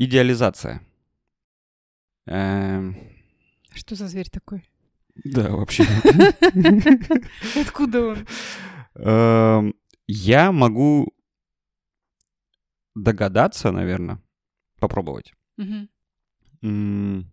Идеализация. 0.00 0.80
Эм, 2.26 2.96
Что 3.74 3.96
за 3.96 4.06
зверь 4.06 4.30
такой? 4.30 4.62
Да, 5.24 5.50
вообще. 5.50 5.82
Откуда 7.60 8.06
он? 8.10 8.26
Эм, 8.94 9.74
Я 10.06 10.52
могу 10.52 11.12
догадаться, 12.94 13.72
наверное, 13.72 14.22
попробовать. 14.78 15.34
В 16.62 17.24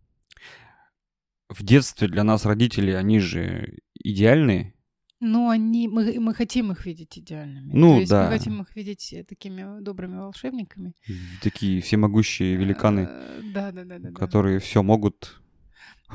детстве 1.60 2.08
для 2.08 2.24
нас 2.24 2.46
родители, 2.46 2.90
они 2.92 3.20
же 3.20 3.78
идеальные. 3.94 4.74
Ну, 5.22 5.50
они, 5.50 5.88
мы, 5.88 6.20
мы 6.20 6.34
хотим 6.34 6.72
их 6.72 6.86
видеть 6.86 7.18
идеальными. 7.18 7.72
Ну, 7.74 7.94
То 7.94 8.00
есть 8.00 8.10
да. 8.12 8.24
мы 8.26 8.38
хотим 8.38 8.62
их 8.62 8.76
видеть 8.76 9.14
э, 9.14 9.24
такими 9.24 9.82
добрыми 9.82 10.18
волшебниками. 10.18 10.94
Такие 11.42 11.82
всемогущие 11.82 12.56
великаны, 12.58 13.08
Э, 13.10 13.42
Да, 13.54 13.72
да, 13.72 13.86
да, 13.86 13.98
да. 14.00 14.10
да. 14.10 14.20
которые 14.20 14.60
все 14.60 14.84
могут 14.84 15.42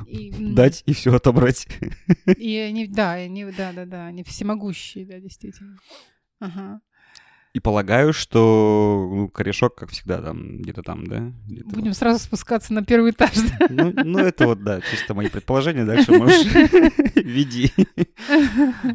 И, 0.07 0.31
дать 0.55 0.83
и 0.87 0.93
все 0.93 1.15
отобрать. 1.15 1.67
И 2.37 2.57
они, 2.57 2.87
да, 2.87 3.13
они, 3.13 3.45
да, 3.47 3.73
да, 3.73 3.87
да, 3.87 4.07
они 4.07 4.23
всемогущие, 4.23 5.07
да, 5.07 5.19
действительно. 5.19 5.77
Ага. 6.39 6.81
И 7.53 7.59
полагаю, 7.59 8.13
что 8.13 9.09
ну, 9.13 9.29
корешок, 9.29 9.75
как 9.75 9.91
всегда, 9.91 10.23
там 10.23 10.59
где-то 10.59 10.83
там, 10.83 11.05
да? 11.07 11.33
Где-то 11.49 11.71
Будем 11.71 11.95
сразу 11.95 12.21
спускаться 12.21 12.73
на 12.73 12.85
первый 12.85 13.11
этаж. 13.11 13.33
да? 13.35 13.67
Ну, 13.71 13.93
ну, 14.05 14.19
это 14.21 14.47
вот, 14.47 14.63
да, 14.63 14.81
чисто 14.81 15.15
мои 15.15 15.29
предположения. 15.29 15.85
Дальше 15.85 16.13
можешь 16.13 16.45
веди. 17.17 17.73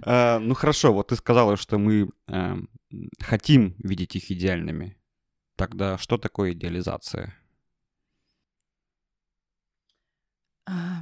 А, 0.03 0.39
Ну, 0.39 0.53
хорошо, 0.53 0.93
вот 0.93 1.07
ты 1.09 1.17
сказала, 1.17 1.57
что 1.57 1.77
мы 1.77 2.09
а, 2.27 2.53
м, 2.53 2.69
хотим 3.19 3.75
видеть 3.79 4.15
их 4.15 4.31
идеальными. 4.31 4.95
Тогда 5.57 5.97
что 5.97 6.17
такое 6.17 6.53
идеализация? 6.53 7.35
А, 10.65 11.01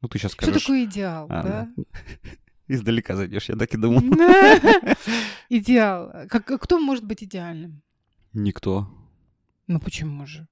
Ну, 0.00 0.08
ты 0.08 0.18
сейчас 0.18 0.32
Что 0.32 0.42
скажешь. 0.44 0.62
такое 0.62 0.84
идеал, 0.84 1.26
А, 1.28 1.42
да? 1.42 1.68
Издалека 2.66 3.14
зайдешь, 3.16 3.48
я 3.50 3.56
так 3.56 3.72
и 3.74 3.76
думал. 3.76 4.00
Идеал. 5.48 6.28
Как, 6.28 6.46
кто 6.60 6.78
может 6.78 7.04
быть 7.04 7.24
идеальным? 7.24 7.82
Никто. 8.32 8.88
Ну 9.66 9.80
почему 9.80 10.26
же? 10.26 10.46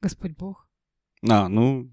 Господь 0.00 0.32
Бог. 0.32 0.68
А, 1.28 1.48
ну... 1.48 1.90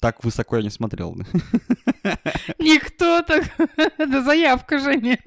Так 0.00 0.24
высоко 0.24 0.56
я 0.56 0.62
не 0.62 0.70
смотрел. 0.70 1.14
Никто 2.58 3.22
так. 3.22 3.44
Это 3.98 4.22
заявка, 4.22 4.78
Женя. 4.78 5.18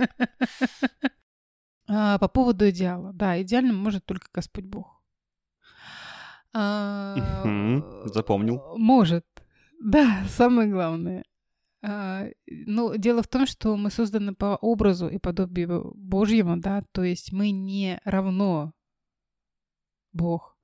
А, 1.88 2.18
По 2.18 2.28
поводу 2.28 2.70
идеала. 2.70 3.14
Да, 3.14 3.40
идеальным 3.42 3.76
может 3.76 4.06
только 4.06 4.28
Господь 4.34 4.66
Бог. 4.66 5.02
А, 6.54 7.16
запомнил. 8.06 8.78
Может. 8.78 9.26
Да, 9.80 10.24
самое 10.30 10.70
главное. 10.70 11.24
А, 11.86 12.30
Ну, 12.48 12.96
дело 12.98 13.22
в 13.22 13.28
том, 13.28 13.46
что 13.46 13.76
мы 13.76 13.92
созданы 13.92 14.34
по 14.34 14.56
образу 14.56 15.10
и 15.10 15.18
подобию 15.18 15.92
Божьему, 15.96 16.58
да, 16.58 16.84
то 16.94 17.04
есть 17.04 17.34
мы 17.34 17.52
не 17.52 18.00
равно 18.06 18.74
Бог. 20.14 20.58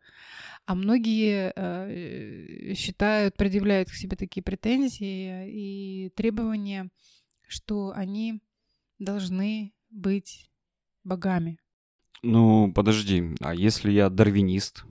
А 0.65 0.75
многие 0.75 1.51
э, 1.55 2.73
считают, 2.75 3.35
предъявляют 3.35 3.89
к 3.89 3.95
себе 3.95 4.15
такие 4.15 4.43
претензии 4.43 5.49
и 5.49 6.09
требования, 6.11 6.89
что 7.47 7.91
они 7.93 8.41
должны 8.99 9.73
быть 9.89 10.49
богами. 11.03 11.57
Ну, 12.21 12.71
подожди, 12.71 13.35
а 13.41 13.55
если 13.55 13.91
я 13.91 14.09
дарвинист? 14.09 14.85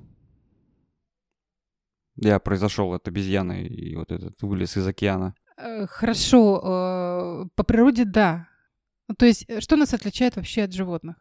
Я 2.16 2.38
произошел 2.40 2.92
от 2.92 3.06
обезьяны 3.06 3.66
и 3.66 3.94
вот 3.94 4.10
этот 4.10 4.42
вылез 4.42 4.76
из 4.76 4.86
океана. 4.86 5.34
Э, 5.58 5.86
Хорошо, 5.86 6.60
э, 6.62 7.48
по 7.56 7.64
природе 7.64 8.04
да. 8.04 8.48
Ну, 9.08 9.14
То 9.14 9.26
есть, 9.26 9.44
э, 9.48 9.60
что 9.60 9.76
нас 9.76 9.92
отличает 9.92 10.36
вообще 10.36 10.62
от 10.62 10.72
животных? 10.72 11.16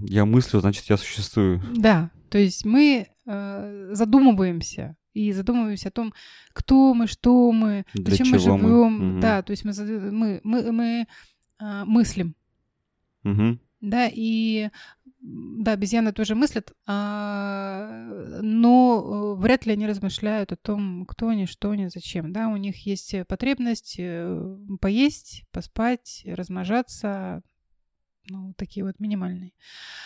Я 0.00 0.24
мыслю, 0.24 0.60
значит, 0.60 0.84
я 0.86 0.96
существую. 0.96 1.62
Да, 1.76 2.10
то 2.28 2.38
есть 2.38 2.64
мы 2.64 3.08
задумываемся 3.24 4.96
и 5.14 5.32
задумываемся 5.32 5.88
о 5.88 5.92
том, 5.92 6.12
кто 6.52 6.92
мы, 6.92 7.06
что 7.06 7.50
мы, 7.52 7.86
Для 7.94 8.10
зачем 8.10 8.26
мы 8.32 8.38
чего 8.38 8.58
мы. 8.58 8.68
живем. 8.68 8.92
Мгм. 9.12 9.20
Да, 9.20 9.40
то 9.42 9.52
есть 9.52 9.64
мы, 9.64 9.72
мы, 10.10 10.40
мы, 10.44 10.72
мы, 10.72 11.06
мыслим, 11.86 12.34
Мгм. 13.22 13.60
да, 13.80 14.10
и 14.12 14.68
да, 15.26 15.72
обезьяны 15.72 16.12
тоже 16.12 16.34
мыслят, 16.34 16.74
а, 16.86 17.88
но 18.42 19.34
э, 19.38 19.40
вряд 19.40 19.64
ли 19.64 19.72
они 19.72 19.86
размышляют 19.86 20.52
о 20.52 20.56
том, 20.56 21.06
кто 21.06 21.28
они, 21.28 21.46
что 21.46 21.70
они, 21.70 21.88
зачем, 21.88 22.30
да, 22.32 22.48
у 22.48 22.56
них 22.56 22.84
есть 22.86 23.14
э, 23.14 23.24
потребность 23.24 23.96
э, 23.98 24.58
поесть, 24.82 25.44
поспать, 25.50 26.22
размножаться, 26.26 27.42
ну, 28.28 28.52
такие 28.58 28.84
вот 28.84 29.00
минимальные. 29.00 29.52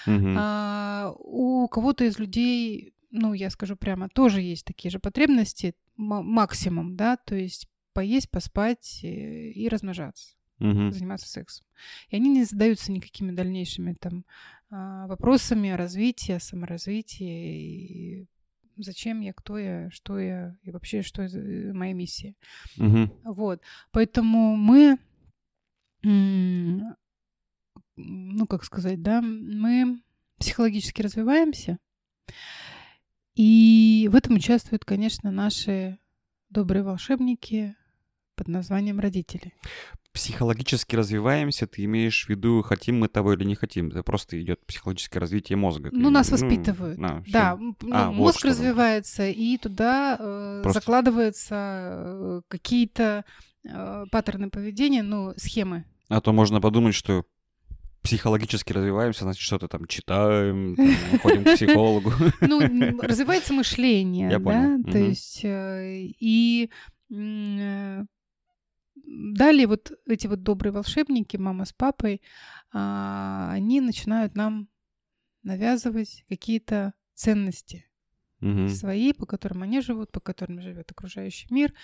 Мгм. 0.06 0.36
А, 0.38 1.12
у 1.18 1.66
кого-то 1.66 2.04
из 2.04 2.20
людей, 2.20 2.94
ну, 3.10 3.32
я 3.32 3.50
скажу 3.50 3.74
прямо, 3.74 4.08
тоже 4.08 4.40
есть 4.40 4.64
такие 4.64 4.90
же 4.90 5.00
потребности, 5.00 5.74
ма- 5.96 6.22
максимум, 6.22 6.96
да, 6.96 7.16
то 7.16 7.34
есть 7.34 7.68
поесть, 7.92 8.30
поспать 8.30 9.00
и 9.02 9.68
размножаться, 9.68 10.36
Мгм. 10.60 10.92
заниматься 10.92 11.28
сексом. 11.28 11.66
И 12.08 12.14
они 12.16 12.30
не 12.30 12.44
задаются 12.44 12.92
никакими 12.92 13.32
дальнейшими 13.32 13.94
там 13.94 14.24
вопросами 14.70 15.70
о 15.70 15.76
развитии, 15.76 16.32
о 16.32 16.40
саморазвитии, 16.40 18.20
и 18.20 18.28
зачем 18.76 19.20
я, 19.20 19.32
кто 19.32 19.58
я, 19.58 19.90
что 19.90 20.18
я, 20.18 20.56
и 20.62 20.70
вообще, 20.70 21.02
что 21.02 21.22
э, 21.22 21.72
моя 21.72 21.92
миссия. 21.94 22.34
Мгм. 22.76 23.12
Вот. 23.24 23.60
Поэтому 23.90 24.56
мы, 24.56 24.98
ну, 26.02 26.86
как 28.48 28.64
сказать, 28.64 29.02
да, 29.02 29.20
мы 29.20 30.00
психологически 30.38 31.02
развиваемся. 31.02 31.78
И 33.34 34.08
в 34.10 34.16
этом 34.16 34.36
участвуют, 34.36 34.84
конечно, 34.84 35.30
наши 35.30 35.98
добрые 36.50 36.82
волшебники 36.82 37.76
под 38.34 38.48
названием 38.48 39.00
родители. 39.00 39.52
Психологически 40.18 40.96
развиваемся, 40.96 41.68
ты 41.68 41.84
имеешь 41.84 42.26
в 42.26 42.28
виду, 42.28 42.60
хотим 42.62 42.98
мы 42.98 43.06
того 43.06 43.34
или 43.34 43.44
не 43.44 43.54
хотим. 43.54 43.86
Это 43.86 44.02
просто 44.02 44.40
идет 44.42 44.58
психологическое 44.66 45.20
развитие 45.20 45.56
мозга. 45.56 45.90
Ну, 45.92 46.10
нас 46.10 46.30
воспитывают. 46.32 46.98
а, 47.00 47.22
всё. 47.22 47.32
Да, 47.32 47.56
ну, 47.56 47.76
А, 47.92 48.08
вот 48.08 48.14
мозг 48.16 48.38
что. 48.40 48.48
развивается, 48.48 49.28
и 49.28 49.56
туда 49.58 50.16
э, 50.18 50.60
Просто- 50.64 50.80
закладываются 50.80 51.54
э, 51.54 52.40
какие-то 52.48 53.24
э, 53.64 54.04
паттерны 54.10 54.50
поведения, 54.50 55.04
ну, 55.04 55.34
схемы. 55.36 55.84
А 56.08 56.20
то 56.20 56.32
можно 56.32 56.60
подумать, 56.60 56.96
что 56.96 57.24
психологически 58.02 58.72
развиваемся, 58.72 59.22
значит, 59.22 59.40
что-то 59.42 59.68
там 59.68 59.86
читаем, 59.86 60.74
там, 60.74 61.18
ходим 61.22 61.44
к 61.44 61.54
психологу. 61.54 62.10
Ну, 62.40 62.60
развивается 63.02 63.52
мышление, 63.54 64.30
Я 64.32 64.38
да, 64.40 64.44
понял. 64.44 64.82
то 64.82 64.98
есть 64.98 65.44
э, 65.44 66.06
и 66.18 66.70
э, 67.14 68.04
далее 69.08 69.66
вот 69.66 69.92
эти 70.06 70.26
вот 70.26 70.42
добрые 70.42 70.72
волшебники, 70.72 71.36
мама 71.36 71.64
с 71.64 71.72
папой, 71.72 72.20
а, 72.72 73.50
они 73.52 73.80
начинают 73.80 74.34
нам 74.34 74.68
навязывать 75.42 76.24
какие-то 76.28 76.94
ценности 77.14 77.84
Мгм. 78.40 78.68
свои, 78.68 79.12
по 79.12 79.26
которым 79.26 79.62
они 79.62 79.80
живут, 79.80 80.12
по 80.12 80.20
которым 80.20 80.60
живет 80.60 80.90
окружающий 80.90 81.52
мир 81.52 81.74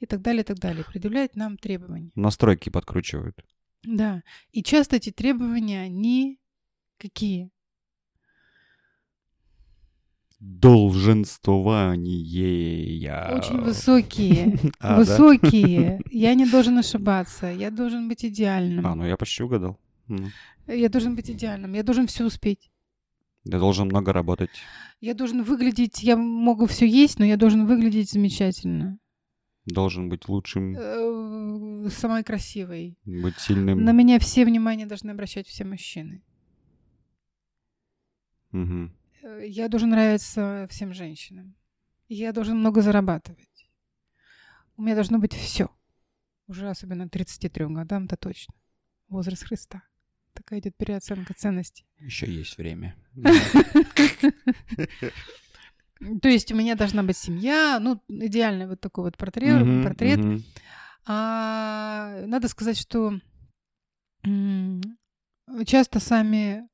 и 0.00 0.06
так 0.06 0.20
далее, 0.20 0.42
и 0.42 0.44
так 0.44 0.58
далее, 0.58 0.84
предъявляют 0.84 1.36
нам 1.36 1.56
требования. 1.56 2.10
Настройки 2.14 2.68
подкручивают. 2.70 3.42
Да, 3.84 4.22
и 4.50 4.62
часто 4.62 4.96
эти 4.96 5.10
требования, 5.10 5.80
они 5.82 6.40
какие? 6.98 7.50
Долженствование. 10.44 12.98
я. 12.98 13.34
Очень 13.36 13.60
высокие. 13.62 14.58
А, 14.78 14.90
да? 14.90 14.96
Высокие. 14.98 16.00
Я 16.10 16.34
не 16.34 16.46
должен 16.46 16.78
ошибаться. 16.78 17.46
Я 17.46 17.70
должен 17.70 18.08
быть 18.08 18.24
идеальным. 18.24 18.86
А, 18.86 18.94
ну 18.94 19.06
я 19.06 19.16
почти 19.16 19.42
угадал. 19.42 19.78
Я 20.66 20.88
должен 20.88 21.16
быть 21.16 21.30
идеальным. 21.30 21.72
Я 21.74 21.82
должен 21.82 22.06
все 22.06 22.24
успеть. 22.26 22.70
Я 23.44 23.58
должен 23.58 23.86
много 23.86 24.12
работать. 24.12 24.50
Я 25.00 25.14
должен 25.14 25.42
выглядеть. 25.42 26.02
Я 26.02 26.16
могу 26.16 26.66
все 26.66 26.86
есть, 26.86 27.18
но 27.18 27.24
я 27.24 27.36
должен 27.36 27.66
выглядеть 27.66 28.10
замечательно. 28.10 28.98
Должен 29.66 30.08
быть 30.10 30.28
лучшим, 30.28 30.76
Э, 30.76 31.88
Самой 31.90 32.22
красивой. 32.22 32.98
быть 33.06 33.38
сильным. 33.38 33.82
На 33.84 33.92
меня 33.92 34.18
все 34.18 34.44
внимание 34.44 34.86
должны 34.86 35.10
обращать 35.10 35.46
все 35.48 35.64
мужчины. 35.64 36.22
Мгм. 38.52 38.92
Э, 39.24 39.46
Я 39.46 39.68
должен 39.68 39.90
нравиться 39.90 40.66
всем 40.70 40.92
женщинам. 40.92 41.54
Я 42.08 42.32
должен 42.32 42.58
много 42.58 42.82
зарабатывать. 42.82 43.70
У 44.76 44.82
меня 44.82 44.94
должно 44.94 45.18
быть 45.18 45.32
все. 45.32 45.68
Уже 46.46 46.68
особенно 46.68 47.08
33 47.08 47.66
годам-то 47.66 48.16
точно. 48.16 48.54
Возраст 49.08 49.44
Христа. 49.44 49.82
такая 50.34 50.58
идет 50.60 50.76
переоценка 50.76 51.32
ценностей. 51.34 51.86
Еще 51.98 52.26
есть 52.30 52.58
время. 52.58 52.96
То 56.20 56.28
есть 56.28 56.52
у 56.52 56.56
меня 56.56 56.74
должна 56.74 57.02
быть 57.02 57.16
семья, 57.16 57.78
ну, 57.80 58.00
идеальный 58.08 58.66
вот 58.66 58.80
такой 58.80 59.04
вот 59.04 59.16
портрет. 59.16 59.62
Мгм, 59.64 59.84
портрет. 59.84 60.18
мгм. 60.18 60.42
А, 61.06 62.24
надо 62.26 62.48
сказать, 62.48 62.76
что 62.76 63.20
часто 65.66 66.00
сами 66.00 66.68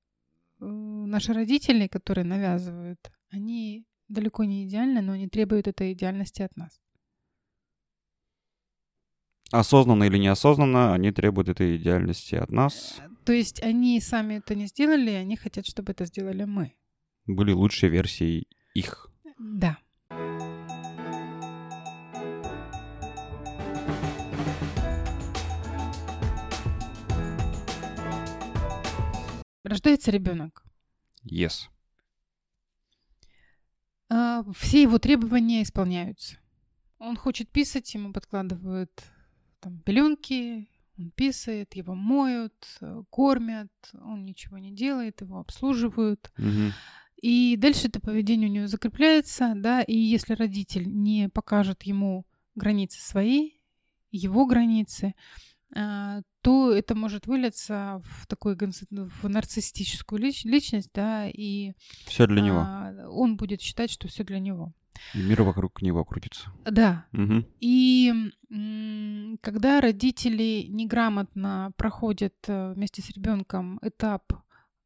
э, 0.61 0.65
наши 1.11 1.33
родители, 1.33 1.89
которые 1.89 2.25
навязывают, 2.25 3.11
они 3.31 3.85
далеко 4.09 4.45
не 4.45 4.65
идеальны, 4.67 5.03
но 5.03 5.13
они 5.13 5.29
требуют 5.29 5.69
этой 5.69 5.93
идеальности 5.93 6.43
от 6.43 6.57
нас. 6.57 6.81
Осознанно 9.51 10.05
или 10.05 10.17
неосознанно, 10.17 10.95
они 10.95 11.11
требуют 11.11 11.49
этой 11.49 11.77
идеальности 11.77 12.37
от 12.37 12.51
нас. 12.51 13.01
То 13.25 13.33
есть 13.33 13.63
они 13.63 14.01
сами 14.01 14.35
это 14.35 14.55
не 14.55 14.67
сделали, 14.67 15.11
они 15.11 15.37
хотят, 15.37 15.67
чтобы 15.67 15.93
это 15.93 16.07
сделали 16.07 16.45
мы. 16.45 16.75
Были 17.27 17.53
лучшие 17.53 17.91
версии 17.91 18.47
их. 18.75 19.11
Да. 19.39 19.79
Рождается 29.65 30.11
ребенок. 30.11 30.65
Yes. 31.31 31.69
А, 34.09 34.45
Все 34.53 34.83
его 34.83 34.99
требования 34.99 35.63
исполняются. 35.63 36.37
Он 36.99 37.17
хочет 37.17 37.49
писать, 37.49 37.95
ему 37.95 38.13
подкладывают 38.13 38.91
там 39.61 39.79
пеленки, 39.81 40.69
он 40.99 41.11
писает, 41.13 41.75
его 41.75 41.95
моют, 41.95 42.53
э, 42.81 43.03
кормят, 43.11 43.71
он 43.95 44.25
ничего 44.25 44.59
не 44.59 44.71
делает, 44.71 45.21
его 45.21 45.39
обслуживают. 45.39 46.31
Мгм. 46.37 46.73
И 47.23 47.57
дальше 47.57 47.89
это 47.89 48.01
поведение 48.01 48.49
у 48.49 48.53
него 48.53 48.67
закрепляется, 48.67 49.53
да, 49.57 49.83
и 49.83 49.97
если 49.97 50.35
родитель 50.35 50.87
не 50.87 51.29
покажет 51.29 51.83
ему 51.85 52.27
границы 52.55 53.01
свои, 53.01 53.53
его 54.11 54.47
границы, 54.47 55.15
а, 55.75 56.23
то 56.43 56.73
это 56.73 56.95
может 56.95 57.27
вылиться 57.27 58.01
в 58.05 58.27
такую 58.27 58.57
гонс- 58.57 58.87
в 58.91 59.29
нарциссическую 59.29 60.21
лич- 60.23 60.45
личность, 60.45 60.91
да, 60.95 61.29
и 61.29 61.73
Все 62.07 62.27
для 62.27 62.41
него. 62.41 62.59
а, 62.61 63.09
он 63.11 63.37
будет 63.37 63.61
считать, 63.61 63.91
что 63.91 64.09
все 64.09 64.25
для 64.25 64.39
него. 64.39 64.73
И 65.15 65.19
мир 65.23 65.43
вокруг 65.43 65.83
него 65.83 66.05
крутится. 66.05 66.51
Да. 66.65 67.07
Мгм. 67.13 67.47
И 67.61 68.13
м, 68.51 69.39
когда 69.41 69.81
родители 69.81 70.67
неграмотно 70.69 71.73
проходят 71.77 72.35
э, 72.49 72.73
вместе 72.75 73.01
с 73.03 73.11
ребенком 73.11 73.79
этап 73.83 74.33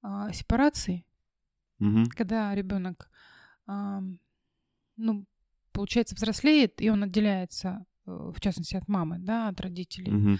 а, 0.02 0.32
сепарации, 0.32 1.04
Мгм. 1.78 2.06
когда 2.06 2.54
ребенок, 2.54 3.10
ну, 4.96 5.26
получается, 5.72 6.14
взрослеет, 6.14 6.80
и 6.80 6.90
он 6.90 7.02
отделяется, 7.02 7.84
э, 8.06 8.10
в 8.34 8.40
частности, 8.40 8.76
от 8.76 8.86
мамы, 8.88 9.18
да, 9.18 9.48
от 9.48 9.60
родителей, 9.60 10.12
Мгм. 10.12 10.38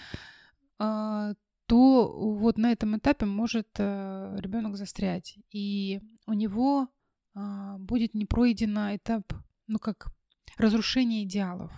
А, 0.78 1.34
то 1.66 2.34
вот 2.34 2.58
на 2.58 2.72
этом 2.72 2.96
этапе 2.96 3.26
может 3.26 3.68
ребенок 3.78 4.76
застрять. 4.76 5.38
И 5.50 6.00
у 6.26 6.32
него 6.32 6.88
а, 7.34 7.78
будет 7.78 8.14
не 8.14 8.26
пройдено 8.26 8.94
этап, 8.94 9.32
ну 9.66 9.78
как, 9.78 10.08
разрушение 10.56 11.24
идеалов. 11.24 11.72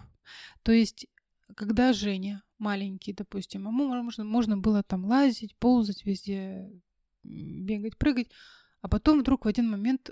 То 0.62 0.72
есть, 0.72 1.06
когда 1.54 1.92
Женя 1.92 2.42
маленький, 2.58 3.12
допустим, 3.12 3.66
ему 3.66 3.86
можно, 3.86 4.24
можно 4.24 4.56
было 4.58 4.82
там 4.82 5.04
лазить, 5.04 5.56
ползать 5.56 6.04
везде, 6.04 6.70
бегать, 7.22 7.96
прыгать, 7.96 8.30
а 8.82 8.88
потом 8.88 9.20
вдруг 9.20 9.44
в 9.44 9.48
один 9.48 9.70
момент 9.70 10.10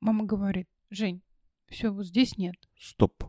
мама 0.00 0.24
говорит, 0.24 0.68
Жень, 0.90 1.22
все, 1.68 1.90
вот 1.90 2.06
здесь 2.06 2.36
нет. 2.36 2.56
Стоп. 2.78 3.24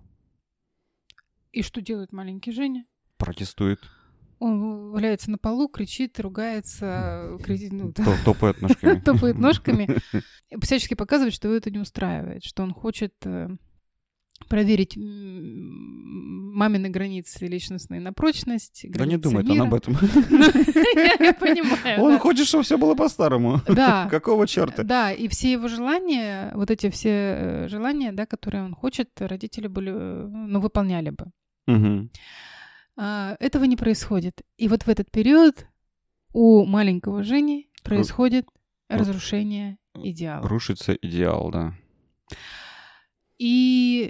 И 1.52 1.62
что 1.62 1.82
делает 1.82 2.12
маленький 2.12 2.52
Женя? 2.52 2.86
Протестует. 3.18 3.80
Он 4.40 4.92
валяется 4.92 5.32
на 5.32 5.38
полу, 5.38 5.68
кричит, 5.68 6.20
ругается, 6.20 7.38
кричит, 7.44 7.72
ну, 7.72 7.94
Топает 8.26 8.62
ножками. 8.62 9.00
топает 9.06 9.38
ножками, 9.38 9.98
всячески 10.62 10.94
показывает, 10.94 11.34
что 11.34 11.48
его 11.48 11.58
это 11.58 11.72
не 11.72 11.80
устраивает, 11.80 12.44
что 12.44 12.64
он 12.64 12.74
хочет 12.74 13.14
э, 13.24 13.50
проверить 14.50 14.98
мамины 16.56 16.90
границы 16.90 17.48
личностные 17.48 18.02
на 18.02 18.14
прочность. 18.14 18.86
Да 18.90 19.06
не 19.06 19.18
думает 19.18 19.48
он 19.50 19.56
мира. 19.56 19.66
об 19.66 19.74
этом. 19.74 19.94
Я 21.20 21.34
понимаю. 21.34 22.02
Он 22.02 22.20
хочет, 22.20 22.48
чтобы 22.48 22.64
все 22.64 22.78
было 22.78 22.96
по-старому. 22.96 23.62
Да. 23.68 24.08
Какого 24.10 24.48
черта? 24.48 24.84
Да, 24.84 25.12
и 25.12 25.28
все 25.28 25.54
его 25.54 25.68
желания, 25.68 26.52
вот 26.56 26.72
эти 26.72 26.90
все 26.90 27.10
э, 27.10 27.68
желания, 27.70 28.12
да, 28.12 28.26
которые 28.26 28.64
он 28.64 28.74
хочет, 28.74 29.10
родители 29.20 29.68
были, 29.68 29.92
э, 29.94 30.28
ну, 30.28 30.60
выполняли 30.60 31.12
бы. 31.12 31.32
А, 32.98 33.36
этого 33.40 33.66
не 33.66 33.76
происходит. 33.76 34.42
И 34.58 34.68
вот 34.68 34.84
в 34.84 34.90
этот 34.90 35.12
период 35.12 35.68
у 36.34 36.66
маленького 36.66 37.24
Жени 37.24 37.70
происходит 37.84 38.46
Ру- 38.90 38.98
разрушение 39.00 39.78
идеала. 39.96 40.48
Рушится 40.48 40.94
идеал, 41.02 41.52
да. 41.52 41.74
И 43.38 44.10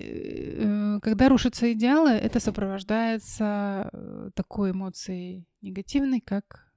э, 0.59 0.99
когда 1.01 1.29
рушатся 1.29 1.73
идеалы, 1.73 2.11
это 2.11 2.39
сопровождается 2.39 3.89
э, 3.91 4.29
такой 4.35 4.71
эмоцией 4.71 5.47
негативной, 5.61 6.21
как 6.21 6.71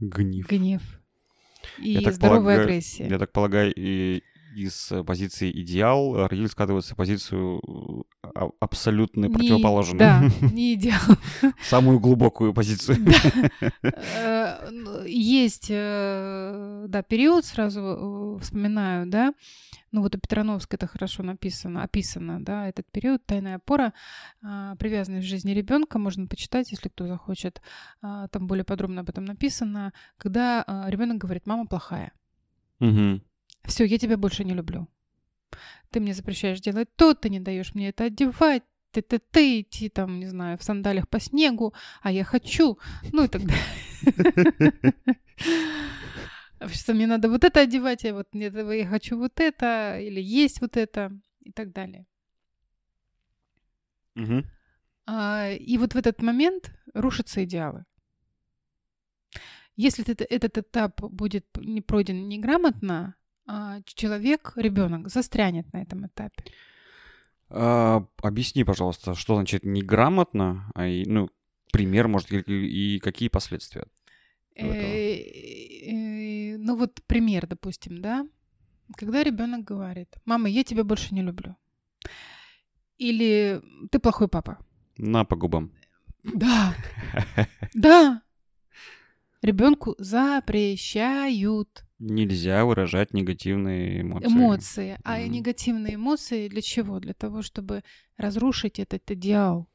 Гнев. 0.00 0.48
гнев 0.48 0.82
и 1.78 1.92
Я 1.92 2.10
здоровая 2.12 2.40
полагаю, 2.40 2.62
агрессия. 2.64 3.06
Я 3.06 3.18
так 3.18 3.30
полагаю, 3.32 3.72
и 3.76 4.22
из 4.54 4.90
э, 4.92 5.02
позиции 5.04 5.50
идеал 5.62 6.16
э, 6.16 6.26
родитель 6.26 6.48
скатывается 6.48 6.94
в 6.94 6.96
позицию 6.96 7.60
э, 8.22 8.26
а- 8.34 8.50
абсолютно 8.60 9.26
Не- 9.26 9.32
противоположную. 9.32 9.98
Да, 9.98 10.22
не 10.52 10.74
идеал. 10.74 11.00
Самую 11.62 12.00
глубокую 12.00 12.54
позицию. 12.54 12.96
Есть, 15.06 15.68
да, 15.68 17.02
период, 17.08 17.44
сразу 17.44 18.38
вспоминаю, 18.40 19.06
да, 19.06 19.34
ну 19.92 20.02
вот 20.02 20.14
у 20.14 20.18
Петрановской 20.18 20.76
это 20.76 20.86
хорошо 20.86 21.22
написано, 21.22 21.82
описано, 21.82 22.42
да, 22.44 22.68
этот 22.68 22.90
период, 22.90 23.24
тайная 23.26 23.56
опора, 23.56 23.92
а, 24.42 24.74
привязанность 24.76 25.26
в 25.26 25.30
жизни 25.30 25.52
ребенка, 25.52 25.98
можно 25.98 26.26
почитать, 26.26 26.70
если 26.72 26.88
кто 26.88 27.06
захочет, 27.06 27.60
А, 28.02 28.28
там 28.28 28.46
более 28.46 28.64
подробно 28.64 29.02
об 29.02 29.08
этом 29.10 29.24
написано, 29.24 29.92
когда 30.16 30.64
ребенок 30.88 31.18
говорит, 31.18 31.46
мама 31.46 31.66
плохая, 31.66 32.12
Мгм. 32.80 33.22
Все, 33.64 33.84
я 33.84 33.98
тебя 33.98 34.16
больше 34.16 34.44
не 34.44 34.54
люблю, 34.54 34.88
ты 35.90 36.00
мне 36.00 36.14
запрещаешь 36.14 36.60
делать 36.60 36.88
то, 36.96 37.14
ты 37.14 37.28
не 37.30 37.40
даешь 37.40 37.74
мне 37.74 37.88
это 37.88 38.04
одевать, 38.04 38.62
ты 38.90 39.02
ты 39.02 39.18
ты 39.18 39.60
идти 39.60 39.88
там, 39.88 40.20
не 40.20 40.26
знаю, 40.26 40.58
в 40.58 40.62
сандалиях 40.62 41.08
по 41.08 41.20
снегу, 41.20 41.74
а 42.02 42.12
я 42.12 42.24
хочу, 42.24 42.78
ну 43.12 43.24
и 43.24 43.28
так 43.28 43.42
далее. 43.42 45.04
Что 46.72 46.94
мне 46.94 47.06
надо 47.06 47.28
вот 47.28 47.44
это 47.44 47.60
одевать, 47.60 48.04
я 48.04 48.14
вот 48.14 48.28
этого 48.34 48.72
я 48.72 48.86
хочу 48.86 49.18
вот 49.18 49.40
это, 49.40 49.98
или 50.00 50.20
есть 50.20 50.60
вот 50.60 50.76
это, 50.76 51.12
и 51.40 51.52
так 51.52 51.72
далее. 51.72 52.06
А, 55.06 55.50
И 55.50 55.78
вот 55.78 55.94
в 55.94 55.96
этот 55.96 56.22
момент 56.22 56.72
рушатся 56.94 57.44
идеалы. 57.44 57.84
Если 59.76 60.04
этот 60.04 60.58
этап 60.58 61.00
будет 61.00 61.46
не 61.56 61.80
пройден 61.80 62.28
неграмотно, 62.28 63.16
человек, 63.84 64.52
ребенок 64.56 65.08
застрянет 65.08 65.72
на 65.72 65.82
этом 65.82 66.06
этапе. 66.06 66.44
А, 67.50 68.04
Объясни, 68.22 68.64
пожалуйста, 68.64 69.14
что 69.14 69.36
значит 69.36 69.64
неграмотно, 69.64 70.70
а 70.74 70.86
и, 70.86 71.04
ну, 71.06 71.28
пример, 71.72 72.08
может, 72.08 72.32
и, 72.32 72.38
и 72.96 72.98
какие 73.00 73.28
последствия? 73.28 73.86
Э, 74.56 74.66
э, 74.66 76.56
Ну 76.58 76.76
вот 76.76 77.02
пример, 77.06 77.46
допустим, 77.46 78.00
да? 78.00 78.26
Когда 78.96 79.22
ребенок 79.22 79.64
говорит, 79.64 80.08
мама, 80.24 80.48
я 80.48 80.64
тебя 80.64 80.84
больше 80.84 81.14
не 81.14 81.22
люблю. 81.22 81.56
Или 82.98 83.60
ты 83.90 83.98
плохой 83.98 84.28
папа. 84.28 84.58
На 84.96 85.24
по 85.24 85.36
губам. 85.36 85.72
Да, 86.22 86.74
да. 87.74 88.22
Ребенку 89.42 89.94
запрещают 89.98 91.83
Нельзя 91.98 92.64
выражать 92.64 93.14
негативные 93.14 94.00
эмоции. 94.02 94.26
эмоции. 94.26 94.98
А 95.04 95.18
Мгм. 95.18 95.30
негативные 95.32 95.94
эмоции 95.94 96.48
для 96.48 96.60
чего? 96.60 96.98
Для 97.00 97.14
того, 97.14 97.42
чтобы 97.42 97.82
разрушить 98.16 98.78
этот 98.78 99.08
идеал. 99.10 99.68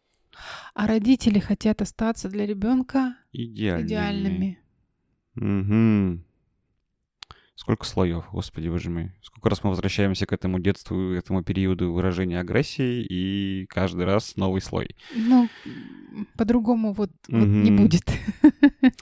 А 0.73 0.87
родители 0.87 1.39
хотят 1.39 1.81
остаться 1.81 2.29
для 2.29 2.45
ребенка 2.45 3.15
Идеальными. 3.31 3.87
идеальными. 3.87 4.59
Мгм. 5.35 6.23
Сколько 7.55 7.85
слоев, 7.85 8.25
господи, 8.31 8.69
боже 8.69 8.89
мой. 8.89 9.11
Сколько 9.21 9.49
раз 9.49 9.63
мы 9.63 9.71
возвращаемся 9.71 10.25
к 10.25 10.31
этому 10.31 10.59
детству, 10.59 10.95
к 10.95 11.17
этому 11.17 11.43
периоду 11.43 11.91
выражения 11.91 12.39
агрессии, 12.39 13.03
и 13.03 13.65
каждый 13.67 14.05
раз 14.05 14.37
новый 14.37 14.61
слой. 14.61 14.95
Ну, 15.15 15.49
по-другому 16.37 16.93
вот, 16.93 17.11
вот 17.27 17.47
не 17.47 17.71
будет. 17.71 18.05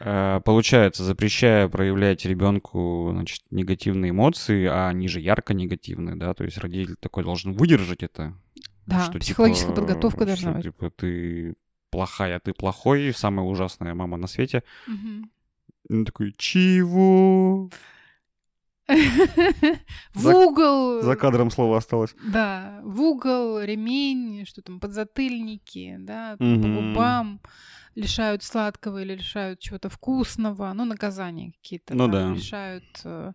Э, 0.00 0.40
Получается, 0.44 1.04
запрещая 1.04 1.68
проявлять 1.68 2.24
ребенку, 2.24 3.08
значит, 3.12 3.42
негативные 3.50 4.10
эмоции, 4.10 4.66
а 4.66 4.88
они 4.88 5.08
же 5.08 5.20
ярко 5.20 5.54
негативные, 5.54 6.16
да, 6.16 6.34
то 6.34 6.44
есть 6.44 6.58
родитель 6.58 6.96
такой 7.00 7.24
должен 7.24 7.52
выдержать 7.52 8.02
это. 8.02 8.34
Да, 8.86 9.04
что, 9.04 9.18
психологическая 9.18 9.74
типа, 9.74 9.80
подготовка 9.82 10.24
должна 10.24 10.52
быть. 10.52 10.64
Типа, 10.64 10.90
ты 10.90 11.54
плохая, 11.90 12.38
ты 12.40 12.52
плохой, 12.52 13.12
самая 13.14 13.46
ужасная 13.46 13.94
мама 13.94 14.16
на 14.16 14.26
свете. 14.26 14.62
И 15.88 15.94
он 15.94 16.04
такой, 16.04 16.34
чего? 16.36 17.70
В 20.14 20.26
угол. 20.26 21.02
За 21.02 21.16
кадром 21.16 21.50
слово 21.50 21.76
осталось. 21.76 22.14
Да, 22.24 22.80
в 22.84 23.02
угол, 23.02 23.60
ремень, 23.60 24.46
что 24.46 24.62
там, 24.62 24.80
подзатыльники, 24.80 25.96
да, 25.98 26.36
по 26.38 26.44
губам 26.44 27.40
лишают 27.98 28.42
сладкого 28.42 29.02
или 29.02 29.14
лишают 29.14 29.60
чего-то 29.60 29.88
вкусного, 29.88 30.72
ну, 30.72 30.84
наказания 30.84 31.52
какие-то. 31.52 31.94
Ну 31.94 32.08
да. 32.08 32.32
Лишают 32.32 32.84
э, 33.04 33.32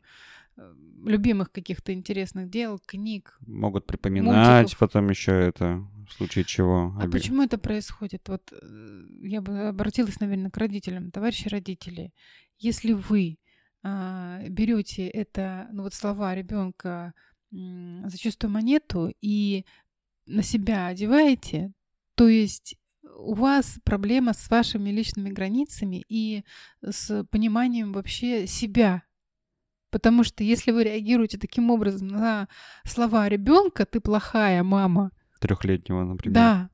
э, 0.57 0.73
любимых 1.05 1.51
каких-то 1.51 1.93
интересных 1.93 2.49
дел, 2.49 2.79
книг. 2.85 3.37
Могут 3.45 3.85
припоминать 3.85 4.61
Мультиков. 4.61 4.79
потом 4.79 5.09
еще 5.09 5.31
это, 5.31 5.85
в 6.07 6.13
случае 6.13 6.45
чего. 6.45 6.95
А 6.97 7.03
оби- 7.03 7.11
почему 7.11 7.43
это 7.43 7.57
происходит? 7.57 8.29
Вот 8.29 8.51
э, 8.51 9.01
я 9.21 9.41
бы 9.41 9.67
обратилась, 9.67 10.19
наверное, 10.19 10.51
к 10.51 10.57
родителям. 10.57 11.11
Товарищи 11.11 11.49
родители, 11.49 12.13
если 12.57 12.93
вы 12.93 13.37
а, 13.85 14.41
берете 14.47 15.07
это, 15.07 15.67
ну 15.73 15.83
вот 15.83 15.93
слова 15.93 16.33
ребенка 16.33 17.13
за 17.51 18.17
чистую 18.17 18.49
монету 18.49 19.13
и 19.21 19.65
на 20.25 20.41
себя 20.41 20.87
одеваете, 20.87 21.71
то 22.15 22.27
есть 22.27 22.77
у 23.17 23.33
вас 23.33 23.79
проблема 23.83 24.33
с 24.33 24.49
вашими 24.49 24.89
личными 24.89 25.29
границами 25.29 26.03
и 26.09 26.43
с 26.81 27.25
пониманием 27.25 27.93
вообще 27.93 28.47
себя. 28.47 29.03
Потому 29.89 30.23
что 30.23 30.43
если 30.43 30.71
вы 30.71 30.83
реагируете 30.85 31.37
таким 31.37 31.69
образом 31.69 32.07
на 32.07 32.47
слова 32.83 33.29
ребенка, 33.29 33.85
ты 33.85 33.99
плохая 33.99 34.63
мама, 34.63 35.11
Трехлетнего, 35.39 36.03
например. 36.03 36.33
да. 36.33 36.69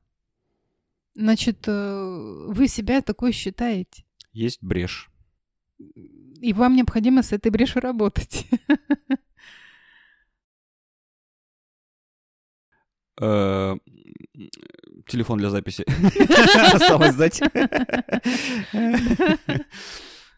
Значит, 1.14 1.64
э, 1.66 2.46
вы 2.48 2.68
себя 2.68 3.02
такой 3.02 3.32
считаете. 3.32 4.04
Есть 4.32 4.62
брешь. 4.62 5.10
И 5.78 6.52
вам 6.52 6.76
необходимо 6.76 7.22
с 7.22 7.32
этой 7.32 7.50
брешью 7.50 7.82
работать. 7.82 8.46
Телефон 15.10 15.38
для 15.38 15.50
записи. 15.50 15.84
Осталось 16.74 17.12
сдать. 17.14 17.40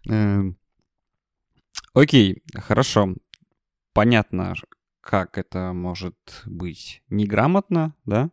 Эм, 0.09 0.57
Окей, 1.95 2.43
хорошо. 2.55 3.15
Понятно, 3.93 4.55
как 5.01 5.37
это 5.37 5.73
может 5.73 6.17
быть 6.47 7.03
неграмотно, 7.11 7.95
да? 8.07 8.31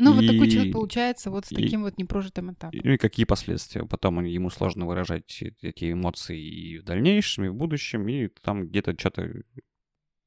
Ну, 0.00 0.14
вот 0.14 0.24
такой 0.28 0.48
человек 0.48 0.72
получается 0.72 1.28
вот 1.30 1.46
с 1.46 1.50
и- 1.52 1.56
таким 1.56 1.82
вот 1.82 1.98
непрожитым 1.98 2.52
этапом. 2.52 2.78
Ну 2.84 2.92
и 2.92 2.96
какие 2.98 3.26
последствия? 3.26 3.84
Потом 3.84 4.24
ему 4.24 4.48
сложно 4.48 4.86
выражать 4.86 5.42
эти 5.60 5.90
эмоции 5.92 6.40
и 6.40 6.78
в 6.78 6.84
дальнейшем, 6.84 7.44
и 7.46 7.48
в 7.48 7.54
будущем, 7.54 8.06
и 8.08 8.28
там 8.28 8.68
где-то 8.68 8.94
что-то 8.96 9.28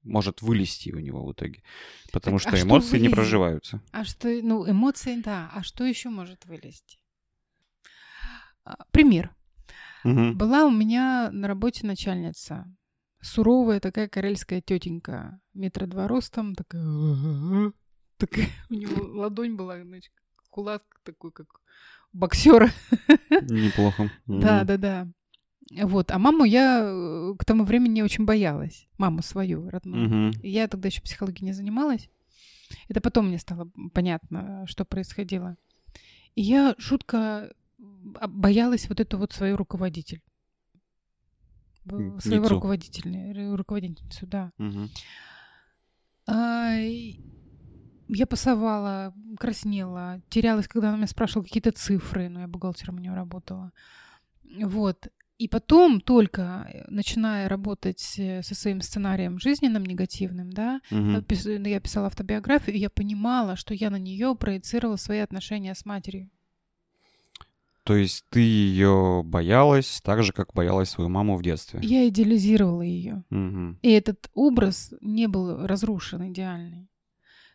может 0.03 0.41
вылезти 0.41 0.91
у 0.91 0.99
него 0.99 1.25
в 1.25 1.31
итоге. 1.33 1.63
Потому 2.11 2.37
Так, 2.39 2.47
а 2.47 2.49
что 2.49 2.57
что 2.57 2.67
эмоции 2.67 2.93
не 2.93 2.99
вылезет? 2.99 3.15
проживаются. 3.15 3.81
А 3.91 4.03
что, 4.03 4.27
ну, 4.29 4.69
эмоции, 4.69 5.21
да. 5.21 5.51
А 5.53 5.63
что 5.63 5.83
еще 5.83 6.09
может 6.09 6.45
вылезти? 6.45 6.99
А, 8.63 8.77
Пример. 8.91 9.33
Мгм. 10.03 10.37
Была 10.37 10.65
у 10.65 10.71
меня 10.71 11.29
на 11.31 11.47
работе 11.47 11.85
начальница. 11.85 12.65
Суровая 13.21 13.79
такая 13.79 14.07
карельская 14.07 14.61
тетенька. 14.61 15.39
Метра 15.53 15.85
два 15.85 16.07
ростом. 16.07 16.55
Такая... 16.55 16.81
такая 18.17 18.49
у 18.69 18.73
него 18.73 19.03
ладонь 19.19 19.55
была, 19.55 19.79
значит, 19.81 20.11
кулак 20.49 20.83
такой, 21.03 21.31
как 21.31 21.47
боксера. 22.13 22.71
Неплохо. 23.29 24.09
Да, 24.25 24.63
да, 24.63 24.77
да. 24.77 25.07
Вот. 25.69 26.11
А 26.11 26.19
маму 26.19 26.43
я 26.43 26.81
э, 26.83 27.33
к 27.37 27.45
тому 27.45 27.63
времени 27.63 28.01
очень 28.01 28.25
боялась. 28.25 28.87
Маму 28.97 29.21
свою, 29.21 29.69
родную. 29.69 30.07
Мгм. 30.07 30.31
Я 30.43 30.67
тогда 30.67 30.87
еще 30.87 31.01
психологией 31.01 31.45
не 31.45 31.53
занималась. 31.53 32.09
Это 32.89 33.01
потом 33.01 33.27
мне 33.27 33.37
стало 33.37 33.69
понятно, 33.93 34.65
что 34.67 34.85
происходило. 34.85 35.57
И 36.35 36.41
я 36.41 36.75
жутко 36.77 37.53
а, 38.19 38.27
боялась 38.27 38.89
вот 38.89 38.99
эту 38.99 39.17
вот 39.17 39.33
свою 39.33 39.57
руководитель. 39.57 40.21
Своего 42.19 42.47
руководителя, 42.47 43.33
ру- 43.33 43.55
руководительницу, 43.55 44.27
да. 44.27 44.51
Мгм. 44.57 44.89
А, 46.27 46.75
я 46.75 48.27
пасовала, 48.27 49.13
краснела, 49.39 50.21
терялась, 50.29 50.67
когда 50.67 50.89
она 50.89 50.97
меня 50.97 51.07
спрашивала 51.07 51.43
какие-то 51.43 51.71
цифры, 51.71 52.29
но 52.29 52.41
я 52.41 52.47
бухгалтером 52.47 52.97
у 52.97 52.99
нее 52.99 53.13
работала. 53.13 53.71
Вот. 54.43 55.07
И 55.41 55.47
потом 55.47 56.01
только, 56.01 56.69
э, 56.71 56.83
начиная 56.87 57.49
работать 57.49 58.13
э, 58.19 58.43
со 58.43 58.53
своим 58.53 58.79
сценарием 58.81 59.39
жизненным 59.39 59.83
негативным, 59.83 60.53
да, 60.53 60.81
ну, 60.91 61.23
я 61.65 61.79
писала 61.79 62.07
автобиографию, 62.07 62.75
и 62.75 62.79
я 62.79 62.91
понимала, 62.91 63.55
что 63.55 63.73
я 63.73 63.89
на 63.89 63.97
нее 63.97 64.35
проецировала 64.35 64.97
свои 64.97 65.17
отношения 65.17 65.73
с 65.73 65.83
матерью. 65.83 66.29
То 67.85 67.95
есть 67.95 68.23
ты 68.29 68.41
ее 68.41 69.23
боялась 69.25 69.99
так 70.03 70.21
же, 70.21 70.31
как 70.31 70.53
боялась 70.53 70.89
свою 70.89 71.09
маму 71.09 71.37
в 71.37 71.41
детстве. 71.41 71.79
Я 71.81 72.07
идеализировала 72.07 72.83
ее. 72.83 73.23
Мгм. 73.31 73.79
И 73.81 73.89
этот 73.89 74.29
образ 74.35 74.93
не 75.01 75.27
был 75.27 75.65
разрушен 75.65 76.31
идеальный. 76.31 76.87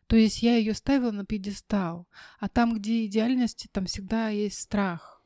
То 0.08 0.16
есть 0.16 0.42
я 0.42 0.56
ее 0.56 0.74
ставила 0.74 1.12
на 1.12 1.24
пьедестал. 1.24 2.08
А 2.40 2.48
там, 2.48 2.74
где 2.74 3.06
идеальность, 3.06 3.68
там 3.70 3.86
всегда 3.86 4.30
есть 4.30 4.58
страх. 4.58 5.22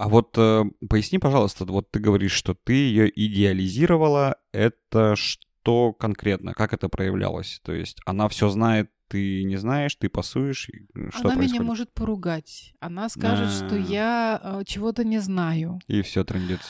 А 0.00 0.08
вот 0.08 0.34
э, 0.38 0.64
поясни, 0.88 1.18
пожалуйста, 1.18 1.66
вот 1.66 1.90
ты 1.90 1.98
говоришь, 2.00 2.32
что 2.32 2.54
ты 2.54 2.72
ее 2.72 3.10
идеализировала. 3.14 4.36
Это 4.50 5.14
что 5.14 5.92
конкретно? 5.92 6.54
Как 6.54 6.72
это 6.72 6.88
проявлялось? 6.88 7.60
То 7.62 7.72
есть 7.72 7.98
она 8.06 8.28
все 8.28 8.48
знает, 8.48 8.90
ты 9.08 9.44
не 9.44 9.56
знаешь, 9.58 9.94
ты 9.96 10.08
пасуешь. 10.08 10.70
э, 10.70 11.10
Что 11.10 11.28
Она 11.28 11.34
происходит? 11.36 11.52
меня 11.52 11.62
может 11.62 11.92
поругать. 11.92 12.72
Она 12.80 13.10
скажет, 13.10 13.50
что 13.50 13.74
А. 13.74 13.78
я 13.78 14.40
э, 14.42 14.62
чего-то 14.66 15.04
не 15.04 15.18
знаю. 15.18 15.80
И 15.86 16.00
все 16.00 16.24
трендец. 16.24 16.60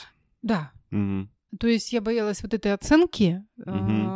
Да. 0.41 0.71
Мгм. 0.89 1.29
То 1.57 1.67
есть 1.67 1.93
я 1.93 2.01
боялась 2.01 2.43
вот 2.43 2.53
этой 2.53 2.73
оценки, 2.73 3.43
Мгм. 3.57 4.07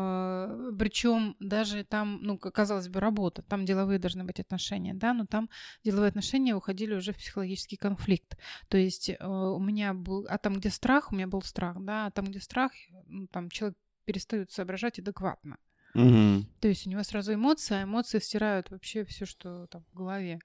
Причем 0.78 1.36
даже 1.40 1.84
там, 1.84 2.20
ну, 2.22 2.38
казалось 2.38 2.88
бы, 2.88 3.00
работа, 3.00 3.42
там 3.42 3.66
деловые 3.66 4.00
должны 4.00 4.24
быть 4.24 4.40
отношения, 4.40 4.94
да, 4.94 5.14
но 5.14 5.26
там 5.26 5.50
деловые 5.84 6.10
отношения 6.10 6.56
уходили 6.56 6.96
уже 6.96 7.14
в 7.14 7.18
психологический 7.18 7.78
конфликт. 7.78 8.38
То 8.68 8.78
есть 8.78 9.10
э, 9.10 9.16
у 9.26 9.60
меня 9.60 9.94
был, 9.94 10.26
а 10.30 10.38
там, 10.38 10.56
где 10.56 10.70
страх, 10.70 11.12
у 11.12 11.16
меня 11.16 11.28
был 11.28 11.42
страх, 11.42 11.78
да, 11.80 12.08
а 12.08 12.12
там, 12.12 12.26
где 12.26 12.40
страх, 12.40 12.72
ну, 13.08 13.28
там 13.28 13.50
человек 13.50 13.78
перестает 14.06 14.52
соображать 14.52 15.00
адекватно. 15.00 15.58
Мгм. 15.96 16.46
То 16.60 16.68
есть 16.68 16.86
у 16.86 16.90
него 16.90 17.04
сразу 17.04 17.34
эмоции, 17.34 17.76
а 17.76 17.84
эмоции 17.84 18.20
стирают 18.20 18.70
вообще 18.70 19.06
все, 19.06 19.26
что 19.26 19.68
там 19.68 19.86
в 19.92 19.96
голове. 19.98 20.40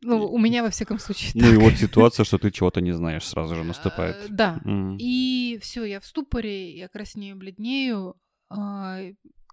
Ну, 0.00 0.26
у 0.26 0.38
меня, 0.38 0.62
во 0.62 0.70
всяком 0.70 0.98
случае, 0.98 1.32
Ну 1.34 1.52
и 1.52 1.56
вот 1.56 1.74
ситуация, 1.74 2.24
что 2.24 2.38
ты 2.38 2.50
чего-то 2.50 2.80
не 2.80 2.92
знаешь, 2.92 3.26
сразу 3.26 3.54
же 3.54 3.62
наступает. 3.62 4.16
Э, 4.16 4.26
Да, 4.30 4.60
и 4.98 5.58
все, 5.60 5.84
я 5.84 6.00
в 6.00 6.06
ступоре, 6.06 6.76
я 6.76 6.88
краснею, 6.88 7.36
бледнею. 7.36 8.16
А, 8.56 9.00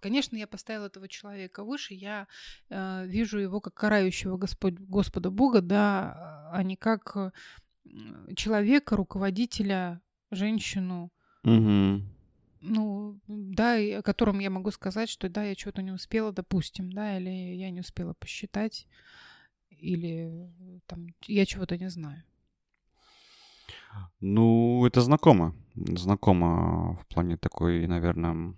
Конечно, 0.01 0.35
я 0.35 0.47
поставила 0.47 0.87
этого 0.87 1.07
человека 1.07 1.63
выше, 1.63 1.93
я 1.93 2.27
э, 2.69 3.05
вижу 3.05 3.37
его 3.37 3.61
как 3.61 3.75
карающего 3.75 4.35
Господь, 4.37 4.73
Господа 4.79 5.29
Бога, 5.29 5.61
да, 5.61 6.49
а 6.51 6.63
не 6.63 6.75
как 6.75 7.15
э, 7.15 7.31
человека, 8.35 8.95
руководителя, 8.95 10.01
женщину, 10.31 11.11
Мгм. 11.43 12.09
ну, 12.61 13.19
да, 13.27 13.77
и 13.77 13.91
о 13.91 14.01
котором 14.01 14.39
я 14.39 14.49
могу 14.49 14.71
сказать, 14.71 15.07
что 15.07 15.29
да, 15.29 15.43
я 15.43 15.53
что-то 15.53 15.83
не 15.83 15.91
успела, 15.91 16.31
допустим, 16.31 16.91
да, 16.91 17.19
или 17.19 17.29
я 17.29 17.69
не 17.69 17.81
успела 17.81 18.13
посчитать, 18.13 18.87
или 19.69 20.49
э, 20.49 20.79
там 20.87 21.09
я 21.27 21.45
чего-то 21.45 21.77
не 21.77 21.91
знаю. 21.91 22.23
Ну, 24.19 24.83
это 24.87 25.01
знакомо. 25.01 25.53
Знакомо 25.75 26.97
в 26.97 27.05
плане 27.07 27.37
такой, 27.37 27.85
наверное, 27.85 28.55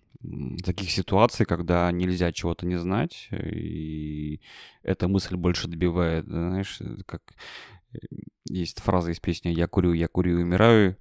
таких 0.64 0.92
ситуаций, 0.92 1.46
когда 1.46 1.92
нельзя 1.92 2.32
чего-то 2.32 2.66
не 2.66 2.78
знать, 2.78 3.28
и 3.32 4.42
эта 4.84 5.08
мысль 5.08 5.36
больше 5.36 5.68
добивает, 5.68 6.26
знаешь, 6.26 6.78
э, 6.80 6.98
как 7.06 7.22
э, 7.94 7.98
есть 8.50 8.82
фраза 8.82 9.12
из 9.12 9.20
песни 9.20 9.50
«Я 9.50 9.68
курю, 9.68 9.94
я 9.94 10.08
курю 10.08 10.40
умираю», 10.40 10.98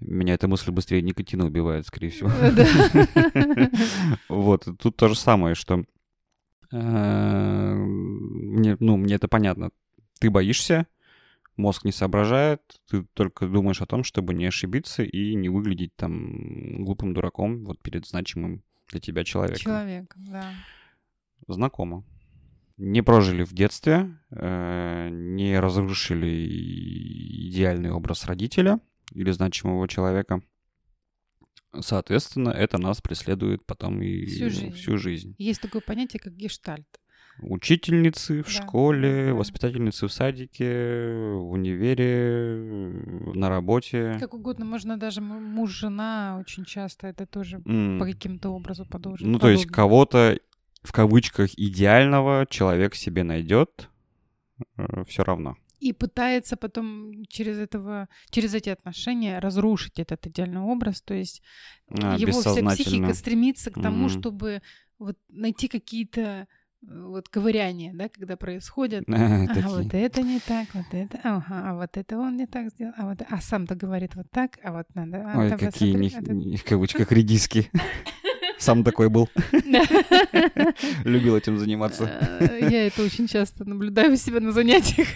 меня 0.00 0.34
эта 0.34 0.46
мысль 0.46 0.70
быстрее 0.70 1.02
никотина 1.02 1.46
убивает, 1.46 1.86
скорее 1.86 2.10
всего. 2.10 2.30
Э. 2.30 3.68
Вот, 4.28 4.68
тут 4.78 4.96
то 4.96 5.08
же 5.08 5.16
самое, 5.16 5.56
что 5.56 5.84
мне, 6.70 8.76
ну, 8.78 8.98
мне 8.98 9.14
это 9.14 9.26
понятно. 9.26 9.70
Ты 10.20 10.30
боишься, 10.30 10.86
мозг 11.58 11.84
не 11.84 11.92
соображает, 11.92 12.62
ты 12.88 13.02
только 13.14 13.46
думаешь 13.46 13.82
о 13.82 13.86
том, 13.86 14.04
чтобы 14.04 14.32
не 14.32 14.46
ошибиться 14.46 15.02
и 15.02 15.34
не 15.34 15.48
выглядеть 15.48 15.94
там 15.96 16.84
глупым 16.84 17.12
дураком 17.12 17.64
вот 17.64 17.80
перед 17.82 18.06
значимым 18.06 18.62
для 18.88 19.00
тебя 19.00 19.24
человеком. 19.24 19.60
Человек, 19.60 20.14
да. 20.16 20.52
Знакомо. 21.46 22.04
Не 22.76 23.02
прожили 23.02 23.42
в 23.42 23.52
детстве, 23.52 24.16
э, 24.30 25.08
не 25.10 25.58
разрушили 25.58 27.48
идеальный 27.48 27.90
образ 27.90 28.24
родителя 28.26 28.80
или 29.12 29.30
значимого 29.32 29.88
человека. 29.88 30.42
Соответственно, 31.78 32.50
это 32.50 32.78
нас 32.78 33.00
преследует 33.02 33.66
потом 33.66 34.00
и 34.00 34.24
Всю 34.26 34.48
жизнь. 34.48 34.72
Всю 34.72 34.96
жизнь. 34.96 35.34
Есть 35.38 35.60
такое 35.60 35.82
понятие, 35.82 36.20
как 36.20 36.34
гештальт. 36.34 36.86
Учительницы 37.40 38.42
в 38.42 38.46
Да, 38.46 38.50
школе, 38.50 39.26
да. 39.28 39.34
воспитательницы 39.34 40.06
в 40.06 40.12
садике, 40.12 41.34
в 41.34 41.50
универе, 41.52 42.92
на 43.34 43.48
работе. 43.48 44.16
Как 44.20 44.34
угодно, 44.34 44.64
можно 44.64 44.96
даже 44.96 45.20
муж, 45.20 45.70
жена, 45.70 46.38
очень 46.40 46.64
часто 46.64 47.06
это 47.06 47.26
тоже 47.26 47.62
М. 47.66 47.98
по 47.98 48.04
каким-то 48.06 48.50
образу 48.50 48.84
подолжен. 48.86 49.30
Ну, 49.30 49.38
то 49.38 49.48
есть 49.48 49.64
подобно. 49.64 49.76
кого-то 49.76 50.38
в 50.82 50.92
кавычках 50.92 51.50
идеального 51.58 52.46
человек 52.48 52.94
себе 52.94 53.22
найдет 53.24 53.88
все 55.06 55.22
равно. 55.22 55.56
И 55.80 55.92
пытается 55.92 56.56
потом 56.56 57.24
через 57.26 57.56
этого, 57.58 58.08
через 58.30 58.52
эти 58.54 58.68
отношения 58.68 59.38
разрушить 59.38 60.00
этот 60.00 60.26
идеальный 60.26 60.60
образ. 60.60 61.00
То 61.02 61.14
есть 61.14 61.40
А, 62.02 62.16
его 62.16 62.40
вся 62.40 62.64
психика 62.68 63.14
стремится 63.14 63.70
к 63.70 63.74
тому, 63.80 64.06
Мгм. 64.06 64.08
чтобы 64.08 64.62
вот 64.98 65.16
найти 65.28 65.68
какие-то 65.68 66.20
э, 66.20 66.46
вот 66.82 67.28
ковыряния, 67.28 67.92
да, 67.94 68.08
когда 68.08 68.36
происходят. 68.36 69.04
Э, 69.08 69.12
Ага, 69.14 69.46
такие. 69.54 69.66
вот 69.68 69.94
это 69.94 70.22
не 70.22 70.38
так, 70.40 70.68
вот 70.74 70.86
это, 70.92 71.18
ага, 71.24 71.70
а 71.70 71.74
вот 71.74 71.96
это 71.96 72.18
он 72.18 72.36
не 72.36 72.46
так 72.46 72.68
сделал, 72.70 72.92
а 72.96 73.06
вот, 73.08 73.22
а 73.28 73.40
сам-то 73.40 73.74
говорит 73.74 74.14
вот 74.14 74.30
так, 74.30 74.58
а 74.62 74.72
вот 74.72 74.86
надо. 74.94 75.24
а 75.26 75.38
Ой, 75.38 75.50
какие 75.50 75.92
посмотри, 75.92 75.96
не- 75.96 76.14
а 76.16 76.50
не- 76.50 76.56
в 76.56 76.64
кавычках 76.64 77.10
редиски. 77.12 77.70
Сам 78.58 78.82
такой 78.82 79.08
был. 79.08 79.28
Любил 81.04 81.36
этим 81.36 81.58
заниматься. 81.58 82.04
Э, 82.40 82.58
Я 82.68 82.88
это 82.88 83.02
очень 83.04 83.28
часто 83.28 83.64
наблюдаю 83.64 84.12
у 84.14 84.16
себя 84.16 84.40
на 84.40 84.50
занятиях. 84.50 85.06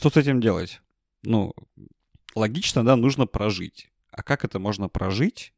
Что 0.00 0.08
с 0.08 0.16
этим 0.16 0.40
делать? 0.40 0.80
Ну, 1.24 1.52
логично, 2.34 2.82
да, 2.82 2.96
нужно 2.96 3.26
прожить. 3.26 3.90
А 4.10 4.22
как 4.22 4.46
это 4.46 4.58
можно 4.58 4.88
прожить? 4.88 5.52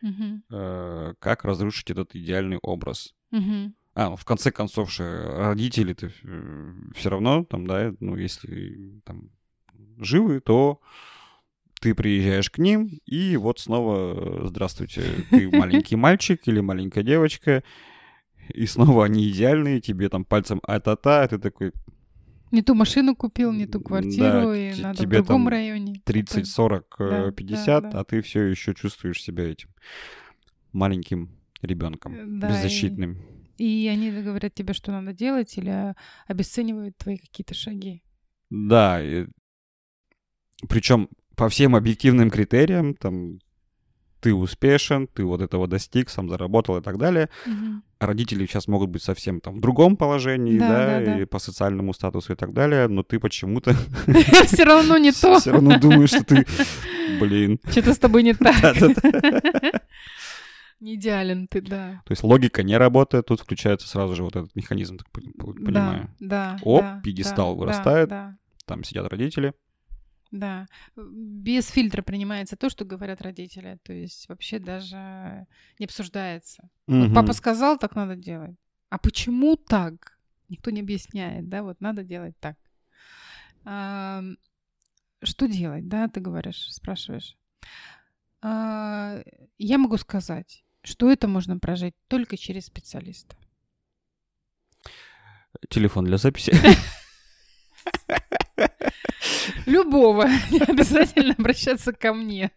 Мгм. 0.00 0.44
Э, 0.48 1.14
Как 1.18 1.44
разрушить 1.44 1.90
этот 1.90 2.14
идеальный 2.14 2.58
образ? 2.58 3.16
Мгм. 3.32 3.74
А, 3.94 4.10
ну, 4.10 4.16
в 4.16 4.24
конце 4.24 4.52
концов 4.52 4.92
же 4.92 5.26
родители-то 5.26 6.08
все 6.94 7.10
равно, 7.10 7.44
там, 7.44 7.66
да, 7.66 7.92
ну, 7.98 8.14
если 8.14 9.00
там 9.04 9.30
живы, 9.98 10.38
то 10.38 10.80
ты 11.80 11.92
приезжаешь 11.96 12.48
к 12.48 12.58
ним, 12.58 13.00
и 13.06 13.36
вот 13.36 13.58
снова 13.58 14.44
э, 14.44 14.46
здравствуйте, 14.46 15.24
ты 15.30 15.50
маленький 15.50 15.96
мальчик 15.96 16.46
или 16.46 16.60
маленькая 16.60 17.02
девочка, 17.02 17.64
и 18.54 18.66
снова 18.66 19.06
они 19.06 19.28
идеальные, 19.28 19.80
тебе 19.80 20.08
там 20.08 20.24
пальцем 20.24 20.60
а-та-та, 20.62 21.24
а 21.24 21.28
ты 21.28 21.38
такой 21.38 21.72
Не 22.50 22.62
ту 22.62 22.74
машину 22.74 23.14
купил, 23.14 23.52
не 23.52 23.66
ту 23.66 23.80
квартиру, 23.80 24.46
Да, 24.48 24.56
и 24.56 24.80
надо 24.82 24.98
в 24.98 25.00
тебе 25.02 25.18
другом 25.18 25.42
там 25.44 25.48
районе. 25.48 26.00
30, 26.04 26.46
40, 26.46 26.96
э, 26.98 27.08
Да, 27.08 27.24
да, 27.26 27.32
50, 27.32 27.90
да. 27.90 28.00
а 28.00 28.04
ты 28.04 28.20
все 28.22 28.42
еще 28.42 28.74
чувствуешь 28.74 29.22
себя 29.22 29.44
этим 29.50 29.68
маленьким 30.72 31.30
Э, 31.62 31.66
ребенком, 31.66 32.40
да, 32.40 32.48
и- 32.48 32.52
беззащитным. 32.52 33.18
И 33.58 33.86
они 33.92 34.10
говорят 34.10 34.54
тебе, 34.54 34.72
что 34.72 34.90
надо 34.92 35.12
делать, 35.12 35.56
или 35.58 35.94
обесценивают 36.26 36.96
твои 36.96 37.18
какие-то 37.18 37.52
шаги. 37.54 38.02
Да, 38.48 39.00
причем 40.68 41.08
по 41.36 41.48
всем 41.48 41.76
объективным 41.76 42.30
критериям, 42.30 42.94
там, 42.94 43.38
ты 44.20 44.34
успешен, 44.34 45.06
ты 45.08 45.24
вот 45.24 45.40
этого 45.40 45.66
достиг, 45.66 46.10
сам 46.10 46.28
заработал 46.28 46.76
и 46.76 46.82
так 46.82 46.98
далее. 46.98 47.28
А 47.98 48.06
Родители 48.06 48.46
сейчас 48.46 48.66
могут 48.68 48.88
быть 48.90 49.02
совсем 49.02 49.40
там 49.40 49.56
в 49.56 49.60
другом 49.60 49.96
положении, 49.96 50.58
Да, 50.58 50.68
да, 50.68 50.86
да, 51.00 51.04
да. 51.04 51.20
и 51.20 51.24
по 51.26 51.38
социальному 51.38 51.92
статусу 51.92 52.32
и 52.32 52.36
так 52.36 52.52
далее, 52.54 52.88
но 52.88 53.02
ты 53.02 53.18
почему-то 53.18 53.74
Все 54.46 54.64
равно 54.64 54.96
не 54.98 55.12
то. 55.20 55.38
все 55.38 55.52
равно 55.52 55.78
думаешь, 55.78 56.08
что 56.10 56.24
ты, 56.24 56.46
блин, 57.20 57.58
Что-то 57.70 57.92
с 57.94 57.98
тобой 57.98 58.22
не 58.22 58.32
так. 58.34 58.54
Не 60.80 60.94
идеален 60.94 61.46
ты, 61.46 61.60
да. 61.60 62.00
То 62.06 62.12
есть 62.12 62.22
логика 62.22 62.62
не 62.62 62.76
работает, 62.78 63.26
тут 63.26 63.40
включается 63.40 63.86
сразу 63.86 64.14
же 64.16 64.22
вот 64.24 64.34
этот 64.36 64.56
механизм, 64.56 64.96
так 64.96 65.08
пон- 65.12 65.34
пон- 65.38 65.62
понимаю. 65.64 66.08
Да, 66.20 66.56
да. 66.56 66.58
Оп, 66.62 66.84
пьедестал 67.02 67.54
вырастает. 67.54 68.10
Там 68.64 68.82
сидят 68.84 69.06
родители. 69.08 69.52
Да. 70.30 70.66
Без 70.96 71.68
фильтра 71.68 72.02
принимается 72.02 72.56
то, 72.56 72.68
что 72.70 72.84
говорят 72.84 73.20
родители. 73.22 73.78
То 73.82 73.92
есть 73.92 74.28
вообще 74.28 74.58
даже 74.58 75.46
не 75.78 75.84
обсуждается. 75.86 76.68
Вот 76.86 77.06
Мгм. 77.06 77.14
папа 77.14 77.32
сказал, 77.32 77.78
так 77.78 77.94
надо 77.96 78.16
делать. 78.16 78.56
А 78.88 78.98
почему 78.98 79.56
так? 79.56 80.18
Никто 80.48 80.70
не 80.70 80.80
объясняет, 80.80 81.48
да, 81.48 81.62
вот 81.62 81.80
надо 81.80 82.02
делать 82.02 82.34
так. 82.40 82.56
А, 83.64 84.22
что 85.22 85.46
делать, 85.46 85.86
да, 85.88 86.08
ты 86.08 86.20
говоришь, 86.20 86.72
спрашиваешь. 86.72 87.36
А, 88.42 89.22
я 89.58 89.78
могу 89.78 89.96
сказать, 89.98 90.64
что 90.82 91.10
это 91.10 91.28
можно 91.28 91.58
прожить 91.58 91.94
только 92.08 92.36
через 92.36 92.66
специалиста. 92.66 93.36
Телефон 95.68 96.04
для 96.04 96.16
записи. 96.16 96.52
Любого, 99.70 100.26
не 100.50 100.58
обязательно 100.60 101.34
обращаться 101.38 101.92
ко 101.92 102.12
мне. 102.12 102.50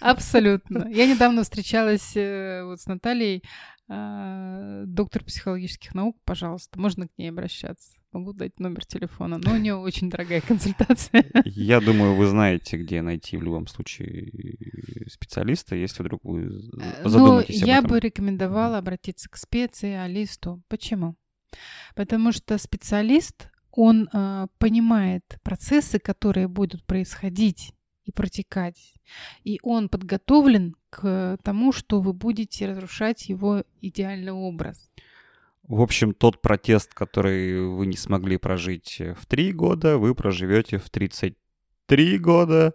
Абсолютно. 0.00 0.88
Я 0.88 1.06
недавно 1.06 1.42
встречалась 1.42 2.16
э, 2.16 2.64
вот 2.64 2.80
с 2.80 2.86
Натальей, 2.86 3.42
а, 3.88 4.84
доктор 4.86 5.22
психологических 5.24 5.94
наук, 5.94 6.16
пожалуйста, 6.24 6.80
можно 6.80 7.08
к 7.08 7.10
ней 7.18 7.28
обращаться. 7.28 7.92
Могу 8.12 8.32
дать 8.32 8.58
номер 8.58 8.84
телефона, 8.86 9.38
но 9.38 9.52
у 9.52 9.56
нее 9.56 9.74
очень 9.74 10.08
дорогая 10.10 10.40
консультация. 10.40 11.24
Я 11.44 11.80
думаю, 11.80 12.14
вы 12.14 12.26
знаете, 12.26 12.76
где 12.76 13.02
найти 13.02 13.36
в 13.36 13.42
любом 13.42 13.66
случае 13.66 14.30
специалиста, 15.08 15.76
если 15.76 16.02
вдруг 16.02 16.20
вы 16.24 16.44
Ну, 16.44 17.08
задумаетесь 17.08 17.62
об 17.62 17.68
я 17.68 17.78
этом. 17.78 17.90
бы 17.90 18.00
рекомендовала 18.00 18.78
обратиться 18.78 19.28
к 19.28 19.36
специалисту. 19.36 20.62
Почему? 20.68 21.16
Потому 21.94 22.32
что 22.32 22.56
специалист, 22.58 23.50
он 23.72 24.08
а, 24.12 24.46
понимает 24.58 25.38
процессы, 25.42 25.98
которые 25.98 26.48
будут 26.48 26.84
происходить 26.84 27.72
и 28.04 28.12
протекать. 28.12 28.94
И 29.44 29.58
он 29.62 29.88
подготовлен 29.88 30.76
к 30.90 31.38
тому, 31.42 31.72
что 31.72 32.00
вы 32.00 32.12
будете 32.12 32.66
разрушать 32.66 33.28
его 33.28 33.64
идеальный 33.80 34.32
образ. 34.32 34.90
В 35.62 35.80
общем, 35.80 36.12
тот 36.12 36.42
протест, 36.42 36.92
который 36.92 37.66
вы 37.66 37.86
не 37.86 37.96
смогли 37.96 38.36
прожить 38.36 39.00
в 39.00 39.26
три 39.26 39.52
года, 39.52 39.96
вы 39.96 40.14
проживете 40.14 40.78
в 40.78 40.90
33 40.90 42.18
года. 42.18 42.74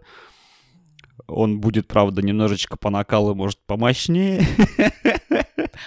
Он 1.26 1.60
будет, 1.60 1.86
правда, 1.86 2.22
немножечко 2.22 2.76
по 2.76 2.90
накалу, 2.90 3.34
может, 3.34 3.58
помощнее, 3.66 4.42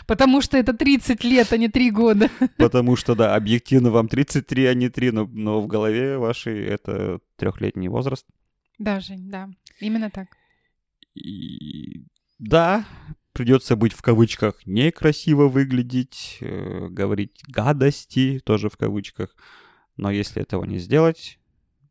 Потому 0.07 0.41
что 0.41 0.57
это 0.57 0.73
30 0.73 1.23
лет, 1.23 1.51
а 1.53 1.57
не 1.57 1.67
3 1.69 1.91
года. 1.91 2.29
потому 2.57 2.95
что, 2.95 3.15
да, 3.15 3.35
объективно 3.35 3.91
вам 3.91 4.07
33, 4.07 4.65
а 4.65 4.73
не 4.73 4.89
3, 4.89 5.11
но, 5.11 5.25
но 5.25 5.61
в 5.61 5.67
голове 5.67 6.17
вашей 6.17 6.63
это 6.65 7.19
трехлетний 7.37 7.87
возраст. 7.87 8.25
Да, 8.79 8.99
Жень, 8.99 9.29
да. 9.29 9.49
Именно 9.79 10.09
так. 10.09 10.27
И 11.13 12.05
да, 12.39 12.85
придется 13.33 13.75
быть 13.75 13.93
в 13.93 14.01
кавычках 14.01 14.65
некрасиво 14.65 15.47
выглядеть, 15.47 16.37
э, 16.41 16.87
говорить 16.89 17.41
гадости, 17.47 18.39
тоже 18.43 18.69
в 18.69 18.77
кавычках. 18.77 19.35
Но 19.97 20.09
если 20.11 20.41
этого 20.41 20.63
не 20.65 20.79
сделать, 20.79 21.39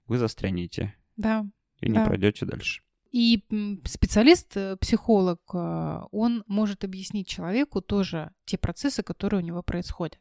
вы 0.06 0.18
застрянете 0.18 0.94
Да. 1.16 1.44
и 1.80 1.88
не 1.88 1.94
Да. 1.94 2.06
пройдете 2.06 2.46
дальше. 2.46 2.82
И 3.10 3.44
специалист, 3.86 4.56
э, 4.56 4.76
психолог, 4.76 5.40
э, 5.52 6.00
он 6.12 6.44
может 6.46 6.84
объяснить 6.84 7.26
человеку 7.26 7.80
тоже 7.80 8.32
те 8.44 8.56
процессы, 8.56 9.02
которые 9.02 9.42
у 9.42 9.44
него 9.44 9.62
происходят. 9.62 10.18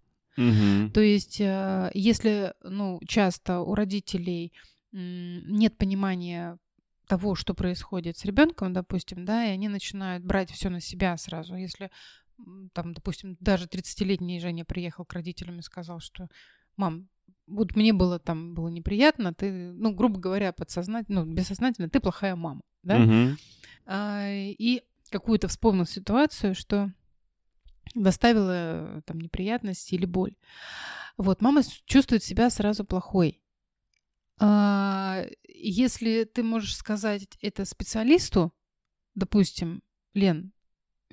То 0.93 1.01
есть, 1.01 1.41
э, 1.41 1.91
если, 1.93 2.53
ну, 2.63 2.99
часто 3.07 3.59
у 3.59 3.75
родителей 3.75 4.53
нет 4.91 5.77
понимания 5.77 6.57
того, 7.07 7.35
что 7.35 7.53
происходит 7.53 8.17
с 8.17 8.25
ребенком, 8.25 8.73
допустим, 8.73 9.25
да, 9.25 9.45
и 9.45 9.49
они 9.49 9.67
начинают 9.67 10.23
брать 10.23 10.49
все 10.51 10.69
на 10.69 10.79
себя 10.79 11.17
сразу. 11.17 11.55
Если, 11.55 11.91
там, 12.73 12.93
допустим, 12.93 13.37
даже 13.39 13.67
30-летний 13.67 14.39
Женя 14.39 14.65
приехал 14.65 15.05
к 15.05 15.13
родителям 15.13 15.59
и 15.59 15.63
сказал, 15.63 15.99
что 15.99 16.27
«Мам, 16.77 17.09
вот 17.45 17.75
мне 17.75 17.93
было 17.93 18.19
там 18.19 18.53
было 18.53 18.69
неприятно, 18.69 19.33
ты, 19.33 19.71
ну, 19.73 19.93
грубо 19.93 20.19
говоря, 20.19 20.53
подсознательно, 20.53 21.25
ну, 21.25 21.33
бессознательно, 21.33 21.89
ты 21.89 21.99
плохая 21.99 22.35
мама, 22.35 22.61
да? 22.83 22.97
Мгм. 22.99 23.37
А, 23.85 24.25
и 24.29 24.83
какую-то 25.09 25.47
вспомнил 25.47 25.85
ситуацию, 25.85 26.55
что 26.55 26.91
доставила 27.95 28.51
э, 28.53 29.01
там 29.05 29.19
неприятности 29.19 29.95
или 29.95 30.05
боль. 30.05 30.35
Вот, 31.17 31.41
мама 31.41 31.61
чувствует 31.85 32.23
себя 32.23 32.49
сразу 32.49 32.85
плохой. 32.85 33.41
А, 34.39 35.25
если 35.43 36.23
ты 36.23 36.43
можешь 36.43 36.75
сказать 36.75 37.27
это 37.41 37.65
специалисту, 37.65 38.53
допустим, 39.15 39.81
Лен, 40.13 40.53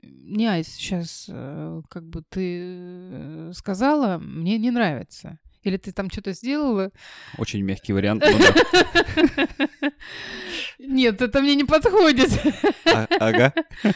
не 0.02 0.46
айс, 0.46 0.68
сейчас 0.68 1.24
как 1.26 2.06
бы 2.08 2.22
ты 2.28 2.60
э, 2.62 3.52
сказала, 3.54 4.18
мне 4.18 4.58
не 4.58 4.70
нравится. 4.70 5.38
Или 5.66 5.76
ты 5.78 5.90
там 5.92 6.08
что-то 6.10 6.32
сделала. 6.32 6.90
Очень 7.38 7.62
мягкий 7.64 7.92
вариант. 7.92 8.22
ну. 8.24 9.90
Нет, 10.78 11.20
это 11.20 11.40
мне 11.42 11.54
не 11.56 11.64
подходит. 11.64 12.30
А- 12.86 13.06
Ага. 13.20 13.52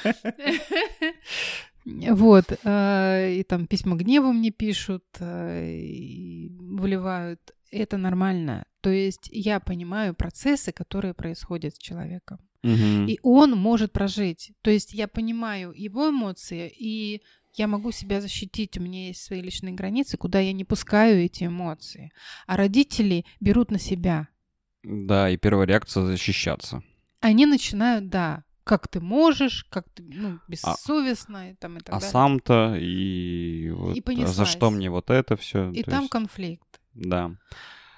Вот. 1.85 2.45
э, 2.65 3.35
И 3.39 3.43
там 3.45 3.67
письма 3.67 3.97
гнева 3.97 4.33
мне 4.33 4.51
пишут, 4.51 5.05
э, 5.21 5.71
и 5.73 6.49
выливают. 6.51 7.41
Это 7.73 7.97
нормально. 7.97 8.65
То 8.83 8.91
есть 8.91 9.29
я 9.33 9.61
понимаю 9.61 10.15
процессы, 10.15 10.73
которые 10.73 11.15
происходят 11.15 11.75
с 11.75 11.79
человеком. 11.79 12.39
Мгм. 12.63 13.07
И 13.07 13.19
он 13.23 13.53
может 13.53 13.93
прожить. 13.93 14.53
То 14.63 14.71
есть 14.71 14.93
я 14.93 15.09
понимаю 15.09 15.73
его 15.75 16.11
эмоции, 16.11 16.71
и 16.79 17.23
я 17.55 17.67
могу 17.67 17.91
себя 17.93 18.21
защитить. 18.21 18.79
У 18.79 18.83
меня 18.83 19.09
есть 19.09 19.23
свои 19.23 19.41
личные 19.43 19.75
границы, 19.75 20.17
куда 20.17 20.41
я 20.41 20.53
не 20.53 20.65
пускаю 20.65 21.19
эти 21.25 21.45
эмоции. 21.45 22.13
А 22.47 22.57
родители 22.57 23.25
берут 23.41 23.71
на 23.71 23.79
себя. 23.79 24.29
Да, 24.83 25.29
и 25.31 25.37
первая 25.37 25.67
реакция 25.67 26.05
защищаться. 26.05 26.83
Они 27.21 27.45
начинают, 27.47 28.09
да, 28.09 28.45
как 28.65 28.89
ты 28.89 29.01
можешь, 29.01 29.65
как 29.65 29.89
ты, 29.91 30.03
ну, 30.03 30.39
бессовестно, 30.49 31.51
и 31.51 31.55
там 31.55 31.77
и 31.77 31.81
так 31.81 31.95
А 31.95 31.99
далее. 31.99 32.11
сам-то 32.11 32.77
и, 32.81 33.71
вот, 33.71 33.99
а 34.09 34.27
за 34.27 34.47
что 34.47 34.71
мне 34.71 34.89
вот 34.91 35.11
это 35.11 35.37
все? 35.37 35.71
И 35.73 35.83
там 35.83 36.09
конфликт. 36.09 36.81
Да, 36.95 37.33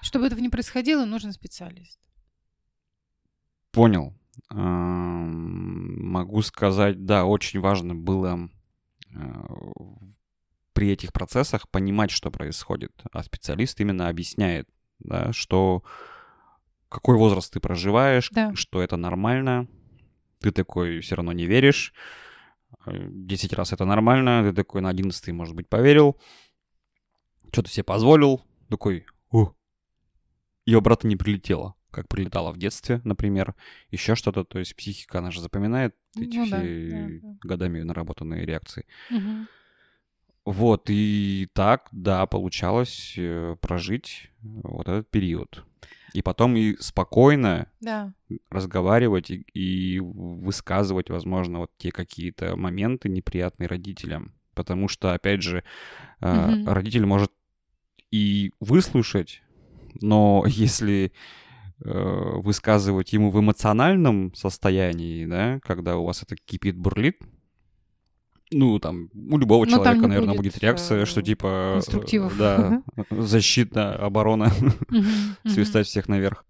Чтобы 0.01 0.27
этого 0.27 0.41
не 0.41 0.49
происходило, 0.49 1.05
нужен 1.05 1.33
специалист. 1.33 1.99
понял. 3.71 4.15
Могу 4.51 6.43
сказать, 6.43 7.05
да, 7.05 7.25
очень 7.25 7.61
важно 7.61 7.95
было 7.95 8.51
при 10.73 10.91
этих 10.91 11.13
процессах 11.13 11.69
понимать, 11.69 12.11
что 12.11 12.31
происходит. 12.31 12.93
А 13.13 13.23
специалист 13.23 13.79
именно 13.81 14.09
объясняет, 14.09 14.69
да, 15.01 15.33
что 15.33 15.83
какой 16.89 17.17
возраст 17.17 17.53
ты 17.53 17.61
проживаешь, 17.61 18.31
Да. 18.31 18.55
что 18.55 18.83
это 18.83 18.97
нормально. 18.97 19.69
Ты 20.41 20.51
такой 20.51 21.01
все 21.01 21.15
равно 21.17 21.33
не 21.33 21.47
веришь. 21.47 21.93
Э, 22.87 22.91
10 23.09 23.53
раз 23.53 23.73
это 23.73 23.85
нормально. 23.85 24.43
Ты 24.49 24.55
такой 24.55 24.81
на 24.81 24.89
11 24.89 25.33
может 25.33 25.55
быть, 25.55 25.69
поверил. 25.69 26.19
Что 27.53 27.63
ты 27.63 27.71
себе 27.71 27.85
позволил? 27.85 28.43
Такой, 28.69 29.05
о, 29.31 29.53
и 30.65 30.75
обратно 30.75 31.09
не 31.09 31.17
прилетело, 31.17 31.75
как 31.93 32.09
прилетало 32.09 32.51
в 32.53 32.59
детстве, 32.59 33.01
например. 33.05 33.55
Еще 33.91 34.15
что-то. 34.17 34.45
То 34.45 34.59
есть 34.59 34.75
психика, 34.75 35.19
она 35.19 35.31
же 35.31 35.41
запоминает 35.41 35.95
эти 36.17 36.39
Ну 36.39 36.45
да, 36.45 36.47
все 36.47 36.91
да, 36.91 37.29
да. 37.29 37.37
годами 37.43 37.83
наработанные 37.83 38.45
реакции. 38.45 38.87
Мгм. 39.11 39.49
Вот, 40.45 40.91
и 40.91 41.49
так, 41.53 41.89
да, 41.93 42.27
получалось 42.27 43.15
э, 43.17 43.57
прожить 43.61 44.31
вот 44.43 44.89
этот 44.89 45.09
период. 45.09 45.65
И 46.13 46.21
потом 46.21 46.57
и 46.57 46.77
спокойно 46.81 47.71
Да. 47.81 48.13
разговаривать 48.51 49.31
и, 49.31 49.45
и 49.55 50.01
высказывать, 50.01 51.11
возможно, 51.11 51.61
вот 51.61 51.71
те 51.79 51.93
какие-то 51.93 52.57
моменты 52.57 53.09
неприятные 53.09 53.69
родителям. 53.69 54.33
Потому 54.55 54.89
что, 54.89 55.15
опять 55.15 55.43
же, 55.43 55.63
э, 56.21 56.27
Мгм. 56.37 56.67
родитель 56.67 57.07
может 57.07 57.31
и 58.11 58.53
выслушать, 58.61 59.43
но 60.01 60.45
если 60.49 61.05
э, 61.07 61.11
высказывать 61.85 63.13
ему 63.13 63.31
в 63.31 63.41
эмоциональном 63.41 64.35
состоянии, 64.35 65.27
да, 65.27 65.61
когда 65.63 65.97
у 65.97 66.05
вас 66.05 66.23
это 66.23 66.37
кипит, 66.37 66.77
бурлит, 66.77 67.19
ну, 68.53 68.79
там, 68.79 69.09
у 69.15 69.39
любого 69.39 69.65
Ну, 69.65 69.71
там 69.71 69.83
человека, 69.83 70.01
не 70.03 70.07
наверное, 70.09 70.37
будет, 70.37 70.53
будет 70.53 70.63
реакция, 70.63 71.07
что 71.07 71.21
э, 71.21 71.25
типа... 71.25 71.47
э, 71.47 71.73
конструктивов. 71.75 72.37
Да, 72.37 72.83
защита, 73.11 73.95
оборона, 73.95 74.53
свистать 75.47 75.87
всех 75.87 76.09
наверх. 76.09 76.45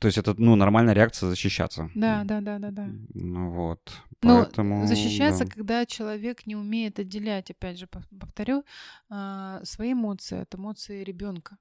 То 0.00 0.06
есть 0.06 0.18
это, 0.18 0.34
ну, 0.36 0.56
нормальная 0.56 0.94
реакция 0.94 1.28
защищаться. 1.28 1.90
Да, 1.94 2.24
да, 2.24 2.40
да, 2.40 2.58
да, 2.58 2.70
да. 2.70 2.88
Ну 3.14 3.50
вот, 3.50 3.80
Но 4.22 4.44
поэтому... 4.44 4.86
защищаться, 4.86 5.44
да. 5.44 5.50
когда 5.50 5.86
человек 5.86 6.46
не 6.46 6.56
умеет 6.56 6.98
отделять, 6.98 7.50
опять 7.50 7.78
же, 7.78 7.86
пов- 7.86 8.04
повторю, 8.18 8.64
а, 9.08 9.60
свои 9.64 9.92
эмоции 9.92 10.40
от 10.40 10.54
эмоций 10.54 11.04
ребенка. 11.04 11.58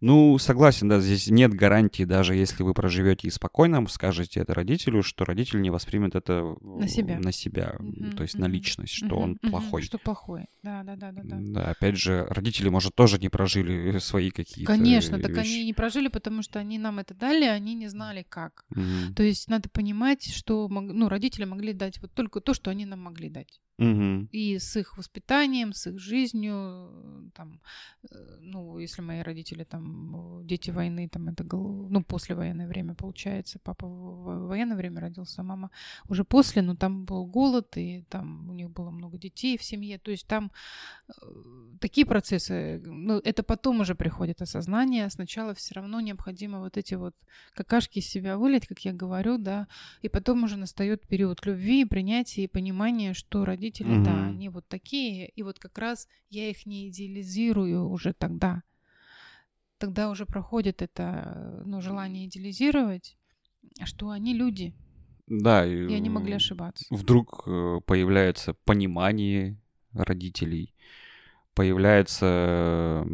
Ну, 0.00 0.38
согласен, 0.38 0.88
да, 0.88 1.00
здесь 1.00 1.28
нет 1.28 1.52
гарантии, 1.54 2.04
даже 2.04 2.34
если 2.34 2.62
вы 2.62 2.74
проживете 2.74 3.28
и 3.28 3.30
спокойно 3.30 3.86
скажете 3.88 4.40
это 4.40 4.54
родителю, 4.54 5.02
что 5.02 5.24
родитель 5.24 5.60
не 5.60 5.70
воспримет 5.70 6.14
это 6.14 6.54
На 6.62 6.88
себя. 6.88 7.18
на 7.18 7.32
себя, 7.32 7.76
Мгм, 7.78 8.12
то 8.12 8.22
есть 8.22 8.38
на 8.38 8.44
мгм, 8.46 8.52
личность, 8.52 8.92
что 8.92 9.06
Мгм, 9.06 9.22
он 9.22 9.30
мгм, 9.42 9.50
плохой. 9.50 9.82
Что 9.82 9.98
плохой. 9.98 10.46
Да, 10.62 10.82
да, 10.82 10.96
да, 10.96 11.12
да, 11.12 11.22
да. 11.24 11.38
Да, 11.40 11.70
опять 11.70 11.96
же, 11.96 12.26
родители, 12.30 12.68
может, 12.68 12.94
тоже 12.94 13.18
не 13.18 13.28
прожили 13.28 13.98
свои 13.98 14.30
какие-то 14.30 14.72
Конечно, 14.72 15.16
э, 15.16 15.20
так 15.20 15.30
вещи. 15.32 15.48
они 15.48 15.64
не 15.64 15.72
прожили, 15.72 16.08
потому 16.08 16.42
что 16.42 16.58
они 16.58 16.78
нам 16.78 16.98
это 16.98 17.14
дали, 17.14 17.44
а 17.44 17.58
они 17.72 17.84
не 17.84 17.88
знали 17.88 18.24
как. 18.28 18.64
Мгм. 18.70 19.14
То 19.14 19.22
есть 19.22 19.48
надо 19.48 19.68
понимать, 19.68 20.32
что 20.32 20.68
ну, 20.68 21.08
родители 21.08 21.44
могли 21.44 21.72
дать 21.72 22.00
вот 22.00 22.12
только 22.12 22.40
то, 22.40 22.54
что 22.54 22.70
они 22.70 22.86
нам 22.86 23.00
могли 23.00 23.28
дать. 23.28 23.60
Мгм. 23.82 24.28
И 24.32 24.58
с 24.58 24.76
их 24.76 24.96
воспитанием, 24.96 25.72
с 25.72 25.86
их 25.86 25.98
жизнью, 25.98 27.30
там, 27.34 27.60
э, 28.10 28.38
ну, 28.40 28.78
если 28.78 29.02
мои 29.02 29.22
родители 29.22 29.64
там, 29.64 30.40
э, 30.40 30.44
дети 30.44 30.70
войны, 30.70 31.08
там, 31.08 31.28
это, 31.28 31.44
ну, 31.44 32.02
послевоенное 32.04 32.68
время, 32.68 32.94
получается, 32.94 33.58
папа 33.62 33.86
в 33.86 34.48
военное 34.48 34.76
время 34.76 35.00
родился, 35.00 35.40
а 35.40 35.44
мама 35.44 35.70
уже 36.08 36.24
после, 36.24 36.62
но 36.62 36.74
там 36.76 37.04
был 37.04 37.26
голод, 37.26 37.76
и 37.76 38.04
там 38.08 38.50
у 38.50 38.52
них 38.52 38.70
было 38.70 38.90
много 38.90 39.18
детей 39.18 39.56
в 39.56 39.62
семье, 39.62 39.98
то 39.98 40.10
есть 40.10 40.26
там 40.26 40.50
э, 41.08 41.12
такие 41.80 42.06
процессы, 42.06 42.82
ну, 42.84 43.18
это 43.18 43.42
потом 43.42 43.80
уже 43.80 43.94
приходит 43.94 44.42
осознание, 44.42 45.10
сначала 45.10 45.54
все 45.54 45.74
равно 45.74 46.00
необходимо 46.00 46.60
вот 46.60 46.76
эти 46.76 46.94
вот 46.94 47.14
какашки 47.54 47.98
из 47.98 48.08
себя 48.08 48.36
вылить, 48.36 48.66
как 48.66 48.84
я 48.84 48.92
говорю, 48.92 49.38
да, 49.38 49.66
и 50.02 50.08
потом 50.08 50.44
уже 50.44 50.56
настает 50.56 51.06
период 51.08 51.46
любви, 51.46 51.84
принятия 51.84 52.44
и 52.44 52.48
понимания, 52.48 53.14
что 53.14 53.44
родители, 53.44 53.71
да, 53.80 53.86
Мгм. 53.88 54.28
они 54.28 54.48
вот 54.48 54.66
такие, 54.68 55.28
и 55.28 55.42
вот 55.42 55.58
как 55.58 55.78
раз 55.78 56.08
я 56.30 56.48
их 56.50 56.66
не 56.66 56.88
идеализирую 56.88 57.88
уже 57.88 58.12
тогда. 58.12 58.62
Тогда 59.78 60.10
уже 60.10 60.26
проходит 60.26 60.82
это, 60.82 61.62
ну, 61.66 61.80
желание 61.80 62.26
идеализировать, 62.26 63.16
что 63.84 64.10
они 64.10 64.34
люди, 64.34 64.74
Да, 65.26 65.66
и 65.66 65.92
они 65.94 66.10
могли 66.10 66.34
ошибаться. 66.34 66.84
Вдруг 66.90 67.44
э, 67.46 67.80
появляется 67.86 68.54
понимание 68.64 69.56
родителей, 69.92 70.74
появляется 71.54 73.06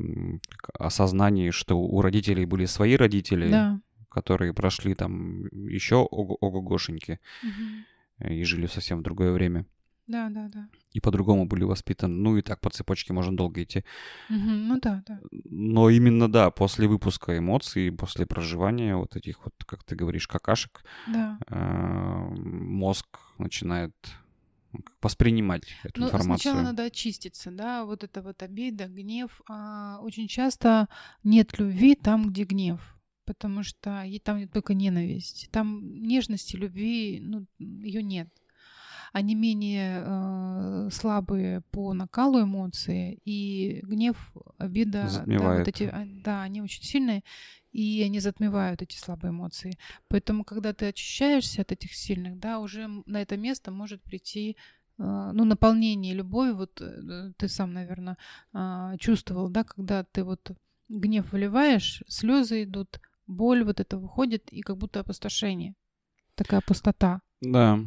осознание, 0.74 1.52
что 1.52 1.78
у 1.78 2.00
родителей 2.02 2.44
были 2.46 2.66
свои 2.66 2.96
родители, 2.96 3.50
Да. 3.50 3.80
которые 4.08 4.52
прошли 4.52 4.94
там 4.94 5.46
еще 5.68 5.96
ого-гошеньки 5.96 7.18
Мгм. 7.42 8.30
и 8.30 8.44
жили 8.44 8.66
совсем 8.66 8.98
в 8.98 9.02
другое 9.02 9.32
время. 9.32 9.64
Да, 10.08 10.28
да, 10.30 10.48
да. 10.48 10.68
И 10.94 11.00
по-другому 11.00 11.46
были 11.46 11.64
воспитаны. 11.64 12.14
Ну 12.14 12.36
и 12.38 12.42
так 12.42 12.60
по 12.60 12.70
цепочке 12.70 13.12
можно 13.12 13.36
долго 13.36 13.62
идти. 13.62 13.84
Мгм. 14.30 14.68
Ну 14.68 14.80
да, 14.80 15.02
да. 15.06 15.20
Но 15.30 15.90
именно, 15.90 16.32
да, 16.32 16.50
после 16.50 16.88
выпуска 16.88 17.36
эмоций, 17.36 17.92
после 17.92 18.24
проживания 18.26 18.96
вот 18.96 19.14
этих 19.16 19.44
вот, 19.44 19.54
как 19.66 19.84
ты 19.84 19.94
говоришь, 19.96 20.26
какашек, 20.26 20.82
Да. 21.06 21.38
э, 21.48 21.54
мозг 22.34 23.06
начинает 23.38 23.94
воспринимать 25.02 25.64
эту 25.84 26.00
Ну, 26.00 26.06
информацию. 26.06 26.38
сначала 26.52 26.62
надо 26.62 26.84
очиститься, 26.84 27.50
да, 27.50 27.84
вот 27.84 28.04
это 28.04 28.22
вот 28.22 28.42
обида, 28.42 28.86
гнев. 28.86 29.40
А 29.48 29.98
очень 30.02 30.28
часто 30.28 30.88
нет 31.24 31.58
любви 31.58 31.94
там, 31.94 32.30
где 32.30 32.44
гнев, 32.44 32.96
потому 33.24 33.62
что 33.62 34.02
там 34.24 34.48
только 34.48 34.74
ненависть. 34.74 35.48
Там 35.50 36.02
нежности, 36.02 36.56
любви, 36.56 37.18
ну, 37.22 37.46
ее 37.58 38.02
нет. 38.02 38.28
Они 39.12 39.34
менее 39.34 40.02
э, 40.04 40.88
слабые 40.92 41.62
по 41.70 41.92
накалу 41.94 42.42
эмоции, 42.42 43.20
и 43.24 43.80
гнев, 43.82 44.32
обида, 44.58 45.24
да, 45.26 45.58
вот 45.58 45.68
эти, 45.68 45.84
а, 45.84 46.04
да, 46.06 46.42
они 46.42 46.62
очень 46.62 46.82
сильные, 46.82 47.22
и 47.72 48.02
они 48.02 48.20
затмевают 48.20 48.82
эти 48.82 48.96
слабые 48.96 49.30
эмоции. 49.30 49.78
Поэтому, 50.08 50.44
когда 50.44 50.72
ты 50.72 50.86
очищаешься 50.86 51.62
от 51.62 51.72
этих 51.72 51.94
сильных, 51.94 52.38
да, 52.38 52.58
уже 52.58 52.88
на 53.06 53.22
это 53.22 53.36
место 53.36 53.70
может 53.70 54.02
прийти 54.02 54.56
э, 54.98 55.30
ну, 55.32 55.44
наполнение 55.44 56.14
любовью, 56.14 56.56
вот 56.56 56.80
э, 56.80 57.32
ты 57.36 57.48
сам, 57.48 57.72
наверное, 57.72 58.16
чувствовал, 58.98 59.48
да, 59.48 59.64
когда 59.64 60.04
ты 60.04 60.24
вот 60.24 60.50
гнев 60.88 61.32
выливаешь, 61.32 62.02
слезы 62.08 62.64
идут, 62.64 63.00
боль 63.26 63.62
вот 63.62 63.80
это 63.80 63.98
выходит, 63.98 64.52
и 64.52 64.62
как 64.62 64.78
будто 64.78 65.00
опустошение. 65.00 65.74
Такая 66.34 66.60
пустота. 66.60 67.20
Да. 67.40 67.78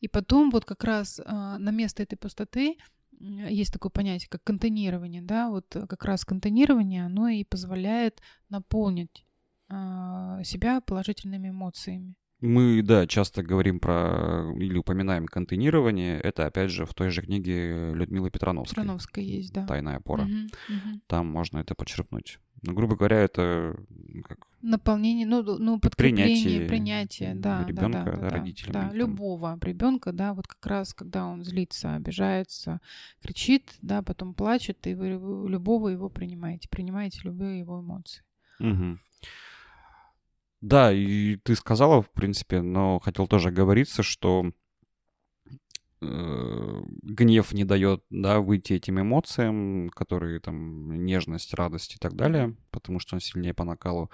И 0.00 0.08
потом 0.08 0.50
вот 0.50 0.64
как 0.64 0.84
раз 0.84 1.20
а, 1.24 1.58
на 1.58 1.70
место 1.70 2.02
этой 2.02 2.16
пустоты 2.16 2.76
есть 3.20 3.72
такое 3.72 3.90
понятие, 3.90 4.28
как 4.28 4.42
контейнирование, 4.44 5.22
да, 5.22 5.48
вот 5.48 5.66
как 5.70 6.04
раз 6.04 6.24
контейнирование, 6.24 7.06
оно 7.06 7.28
и 7.28 7.44
позволяет 7.44 8.20
наполнить 8.48 9.24
а, 9.68 10.42
себя 10.44 10.80
положительными 10.80 11.48
эмоциями. 11.48 12.14
Мы, 12.40 12.82
да, 12.82 13.06
часто 13.06 13.42
говорим 13.42 13.80
про 13.80 14.52
или 14.56 14.76
упоминаем 14.76 15.26
контейнирование. 15.26 16.20
Это, 16.20 16.44
опять 16.46 16.70
же, 16.70 16.84
в 16.84 16.92
той 16.92 17.08
же 17.08 17.22
книге 17.22 17.94
Людмилы 17.94 18.30
Петрановской. 18.30 18.74
Петрановской 18.74 19.24
есть, 19.24 19.52
да. 19.54 19.66
«Тайная 19.66 19.96
опора». 19.96 20.24
Мгм, 20.24 20.48
мгм. 20.68 21.02
Там 21.06 21.26
можно 21.26 21.58
это 21.58 21.74
подчеркнуть. 21.74 22.38
Ну, 22.62 22.74
грубо 22.74 22.96
говоря, 22.96 23.20
это 23.20 23.76
как 24.24 24.46
Наполнение, 24.66 25.26
ну, 25.26 25.42
ну 25.42 25.78
подкрепление, 25.78 26.66
принятие 26.66 26.66
принятие, 26.66 27.34
да, 27.34 27.66
ребенка, 27.68 28.04
да, 28.04 28.30
да, 28.30 28.30
да, 28.30 28.46
да, 28.66 28.72
там. 28.72 28.92
любого 28.94 29.58
ребенка, 29.60 30.10
да, 30.10 30.32
вот 30.32 30.46
как 30.46 30.64
раз, 30.64 30.94
когда 30.94 31.26
он 31.26 31.44
злится, 31.44 31.96
обижается, 31.96 32.80
кричит, 33.22 33.74
да, 33.82 34.00
потом 34.00 34.32
плачет, 34.32 34.86
и 34.86 34.94
вы 34.94 35.08
любого 35.10 35.88
его 35.88 36.08
принимаете, 36.08 36.70
принимаете 36.70 37.20
любые 37.24 37.58
его 37.58 37.80
эмоции. 37.80 38.22
Мгм. 38.58 39.00
Да, 40.62 40.90
и 40.94 41.36
ты 41.36 41.56
сказала, 41.56 42.00
в 42.00 42.10
принципе, 42.10 42.62
но 42.62 42.98
хотел 43.00 43.26
тоже 43.26 43.48
оговориться, 43.48 44.02
что 44.02 44.50
э, 46.06 46.82
гнев 47.02 47.52
не 47.52 47.64
дает, 47.64 48.04
да, 48.10 48.40
выйти 48.40 48.74
этим 48.74 49.00
эмоциям, 49.00 49.88
которые 49.90 50.40
там 50.40 51.04
нежность, 51.04 51.54
радость 51.54 51.94
и 51.94 51.98
так 51.98 52.14
далее, 52.14 52.56
потому 52.70 52.98
что 53.00 53.16
он 53.16 53.20
сильнее 53.20 53.54
по 53.54 53.64
накалу. 53.64 54.10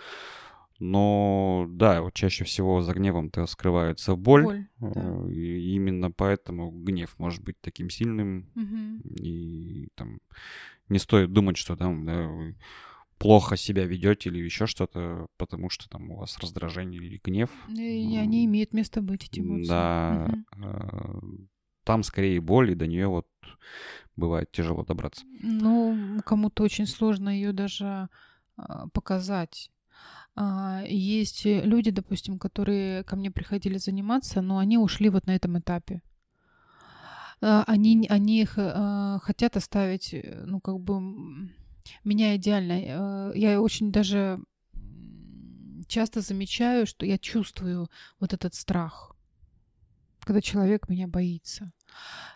Но 0.79 1.67
да, 1.69 2.01
вот 2.01 2.15
чаще 2.15 2.45
всего 2.45 2.81
за 2.81 2.95
гневом-то 2.95 3.47
скрывается 3.47 4.17
боль, 4.17 4.45
Боль, 4.45 4.67
да. 4.79 4.91
э, 5.27 5.31
и 5.31 5.75
именно 5.75 6.11
поэтому 6.11 6.71
гнев 6.71 7.15
может 7.19 7.45
быть 7.45 7.61
таким 7.61 7.91
сильным, 7.91 8.51
Мгм. 8.55 9.01
и 9.05 9.89
там 9.95 10.21
не 10.89 10.99
стоит 10.99 11.33
думать, 11.33 11.59
что 11.59 11.77
там 11.77 12.07
да, 12.07 12.27
вы 12.29 12.57
плохо 13.19 13.57
себя 13.57 13.85
ведете 13.85 14.31
или 14.31 14.39
еще 14.39 14.67
что-то, 14.67 15.27
потому 15.37 15.69
что 15.69 15.89
там 15.91 16.11
у 16.11 16.17
вас 16.17 16.39
раздражение 16.39 17.03
или 17.03 17.21
гнев. 17.23 17.51
И 17.69 18.17
они 18.17 18.47
имеют 18.47 18.73
место 18.73 19.03
быть, 19.03 19.27
эти 19.27 19.41
эмоции. 19.41 19.69
Да, 19.69 20.45
Мгм. 20.57 21.49
Там 21.85 22.03
скорее 22.03 22.41
боль, 22.41 22.73
и 22.73 22.75
до 22.75 22.87
нее 22.87 23.09
вот 23.09 23.27
бывает 24.17 24.51
тяжело 24.53 24.85
добраться. 24.85 25.25
Ну, 25.41 26.21
кому-то 26.25 26.63
очень 26.63 26.87
сложно 26.87 27.31
ее 27.31 27.53
даже 27.53 28.09
а, 28.57 28.89
показать. 28.89 29.71
А, 30.37 30.83
Есть 30.87 31.47
э, 31.47 31.63
люди, 31.63 31.91
допустим, 31.91 32.39
которые 32.39 33.03
ко 33.05 33.17
мне 33.17 33.31
приходили 33.31 33.79
заниматься, 33.79 34.43
но 34.43 34.59
они 34.59 34.79
ушли 34.79 35.09
вот 35.09 35.27
на 35.27 35.35
этом 35.35 35.59
этапе. 35.59 36.03
А, 37.41 37.65
Они, 37.67 38.07
они 38.09 38.43
их 38.43 38.59
хотят 39.23 39.57
оставить, 39.57 40.15
э, 40.15 40.45
ну, 40.47 40.61
как 40.61 40.79
бы, 40.81 41.01
меня 42.05 42.37
идеально. 42.37 43.33
Я 43.35 43.61
очень 43.61 43.91
даже 43.91 44.39
часто 45.89 46.21
замечаю, 46.21 46.87
что 46.87 47.05
я 47.05 47.19
чувствую 47.19 47.89
вот 48.21 48.33
этот 48.33 48.55
страх, 48.55 49.10
когда 50.31 50.41
человек 50.41 50.89
меня 50.89 51.09
боится. 51.09 51.73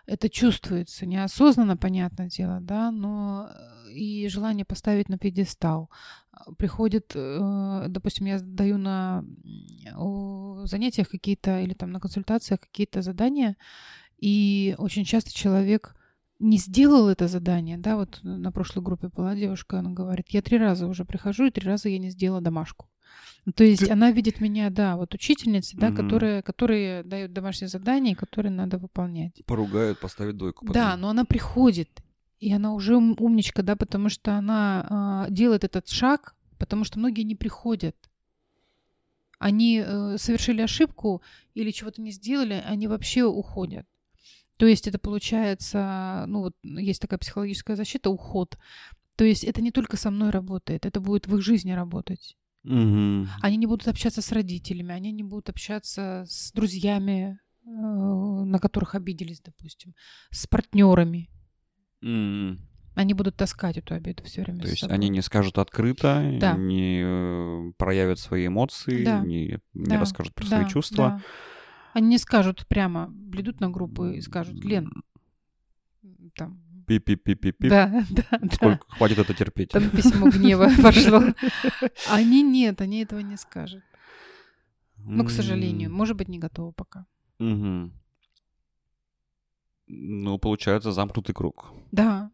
Это 0.05 0.29
чувствуется 0.29 1.05
неосознанно, 1.05 1.77
понятное 1.77 2.27
дело, 2.27 2.59
да, 2.59 2.91
но 2.91 3.49
э, 3.49 3.93
и 3.93 4.27
желание 4.27 4.65
поставить 4.65 5.07
на 5.07 5.17
пьедестал. 5.17 5.89
А, 6.33 6.51
Приходит, 6.57 7.13
э, 7.15 7.85
допустим, 7.87 8.25
я 8.25 8.39
даю 8.41 8.77
на 8.77 9.23
занятиях 10.65 11.07
какие-то 11.07 11.61
или 11.61 11.73
там 11.73 11.93
на 11.93 12.01
консультациях 12.01 12.59
какие-то 12.59 13.01
задания, 13.01 13.55
и 14.17 14.75
очень 14.77 15.05
часто 15.05 15.33
человек 15.33 15.95
не 16.39 16.57
сделал 16.57 17.07
это 17.07 17.29
задание, 17.29 17.77
да, 17.77 17.95
вот 17.95 18.19
на 18.23 18.51
прошлой 18.51 18.83
группе 18.83 19.07
была 19.07 19.35
девушка, 19.35 19.79
она 19.79 19.91
говорит, 19.91 20.25
я 20.31 20.41
три 20.41 20.57
раза 20.57 20.85
уже 20.85 21.05
прихожу, 21.05 21.45
и 21.45 21.51
три 21.51 21.65
раза 21.65 21.87
я 21.87 21.97
не 21.97 22.09
сделала 22.09 22.41
домашку. 22.41 22.87
Ну, 23.45 23.51
То 23.51 23.63
есть 23.63 23.85
Ты- 23.85 23.91
она 23.91 24.11
видит 24.11 24.41
меня, 24.41 24.69
да, 24.69 24.97
вот 24.97 25.13
учительница, 25.13 25.77
да, 25.77 25.89
Мгм. 25.89 25.95
которая, 25.95 26.41
которые 26.41 27.03
дают 27.03 27.31
домашние 27.33 27.69
задания, 27.69 28.13
и 28.13 28.15
которые 28.15 28.51
надо 28.51 28.77
выполнять. 28.77 29.41
Поругают, 29.45 29.99
поставить 29.99 30.37
двойку. 30.37 30.65
Да, 30.73 30.97
но 30.97 31.09
она 31.09 31.25
приходит, 31.25 32.01
и 32.39 32.51
она 32.51 32.73
уже 32.73 32.95
ум- 32.95 33.15
умничка, 33.19 33.61
да, 33.61 33.75
потому 33.75 34.09
что 34.09 34.35
она 34.35 34.87
а, 34.89 35.29
делает 35.29 35.63
этот 35.63 35.87
шаг, 35.89 36.35
потому 36.57 36.83
что 36.85 36.97
многие 36.99 37.21
не 37.23 37.35
приходят. 37.35 37.95
Они 39.37 39.83
э, 39.85 40.17
совершили 40.17 40.61
ошибку 40.61 41.21
или 41.53 41.71
чего-то 41.71 42.01
не 42.01 42.11
сделали, 42.11 42.63
они 42.65 42.87
вообще 42.87 43.23
уходят. 43.25 43.85
То 44.57 44.65
есть 44.65 44.87
это 44.87 44.97
получается, 44.97 46.23
ну 46.27 46.39
вот 46.39 46.55
есть 46.63 47.01
такая 47.01 47.19
психологическая 47.19 47.75
защита, 47.75 48.09
уход. 48.09 48.57
То 49.17 49.25
есть 49.25 49.43
это 49.43 49.61
не 49.61 49.71
только 49.71 49.97
со 49.97 50.09
мной 50.09 50.29
работает, 50.29 50.85
это 50.85 51.01
будет 51.01 51.27
в 51.27 51.35
их 51.35 51.41
жизни 51.43 51.73
работать. 51.73 52.37
Мгм. 52.65 53.27
Они 53.41 53.57
не 53.57 53.67
будут 53.67 53.87
общаться 53.87 54.21
с 54.21 54.31
родителями, 54.31 54.93
они 54.93 55.11
не 55.11 55.23
будут 55.23 55.49
общаться 55.49 56.25
с 56.27 56.51
друзьями, 56.51 57.39
э, 57.63 57.69
на 57.69 58.59
которых 58.59 58.95
обиделись, 58.95 59.41
допустим, 59.41 59.93
с 60.31 60.47
партнерами. 60.47 61.29
М. 62.01 62.59
Они 62.95 63.13
будут 63.13 63.35
таскать 63.35 63.77
эту 63.77 63.93
обиду 63.93 64.23
все 64.23 64.41
время. 64.41 64.61
То 64.61 64.67
есть 64.69 64.79
собой. 64.81 64.95
они 64.95 65.09
не 65.09 65.21
скажут 65.21 65.57
открыто, 65.57 66.37
Да. 66.39 66.53
не 66.57 67.01
э, 67.03 67.71
проявят 67.77 68.19
свои 68.19 68.47
эмоции, 68.47 69.03
Да. 69.03 69.19
не, 69.19 69.59
не 69.73 69.85
Да, 69.85 69.99
расскажут 69.99 70.33
про 70.33 70.43
да, 70.47 70.59
свои 70.61 70.69
чувства. 70.69 71.09
да. 71.09 71.21
Они 71.93 72.07
не 72.07 72.17
скажут 72.17 72.65
прямо, 72.67 73.13
придут 73.31 73.59
на 73.59 73.69
группу 73.69 74.05
и 74.05 74.21
скажут, 74.21 74.63
Лен, 74.63 74.91
там, 76.35 76.61
Пип-пип-пип-пип. 76.85 77.69
да, 77.69 78.05
да, 78.09 78.23
да. 78.39 78.55
Сколько 78.55 78.85
хватит 78.87 79.19
это 79.19 79.33
терпеть? 79.33 79.69
Там 79.69 79.89
письмо 79.89 80.29
гнева 80.29 80.69
пошло. 80.81 81.21
Они 82.09 82.43
нет, 82.43 82.81
они 82.81 83.03
этого 83.03 83.19
не 83.19 83.37
скажут. 83.37 83.83
Ну, 84.97 85.23
к 85.23 85.29
сожалению, 85.29 85.91
может 85.91 86.17
быть, 86.17 86.29
не 86.29 86.39
готовы 86.39 86.71
пока. 86.71 87.05
Мгм. 87.39 87.93
Ну, 89.87 90.39
получается 90.39 90.91
замкнутый 90.91 91.35
круг. 91.35 91.71
Да. 91.91 92.31